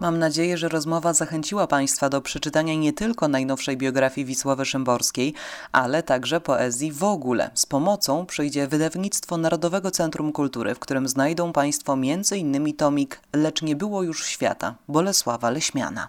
Mam 0.00 0.18
nadzieję, 0.18 0.58
że 0.58 0.68
rozmowa 0.68 1.12
zachęciła 1.12 1.66
Państwa 1.66 2.08
do 2.08 2.20
przeczytania 2.20 2.74
nie 2.74 2.92
tylko 2.92 3.28
najnowszej 3.28 3.76
biografii 3.76 4.24
Wisławy 4.24 4.64
Szymborskiej, 4.64 5.34
ale 5.72 6.02
także 6.02 6.40
poezji 6.40 6.92
w 6.92 7.04
ogóle. 7.04 7.50
Z 7.54 7.66
pomocą 7.66 8.26
przyjdzie 8.26 8.68
wydawnictwo 8.68 9.36
Narodowego 9.36 9.90
Centrum 9.90 10.32
Kultury, 10.32 10.74
w 10.74 10.78
którym 10.78 11.08
znajdą 11.08 11.52
Państwo 11.52 11.92
m.in. 11.92 12.74
tomik 12.76 13.20
Lecz 13.32 13.62
nie 13.62 13.76
było 13.76 14.02
już 14.02 14.26
świata 14.26 14.74
Bolesława 14.88 15.50
Leśmiana. 15.50 16.08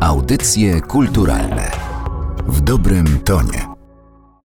Audycje 0.00 0.80
kulturalne 0.80 1.70
w 2.46 2.60
dobrym 2.60 3.20
tonie. 3.24 3.75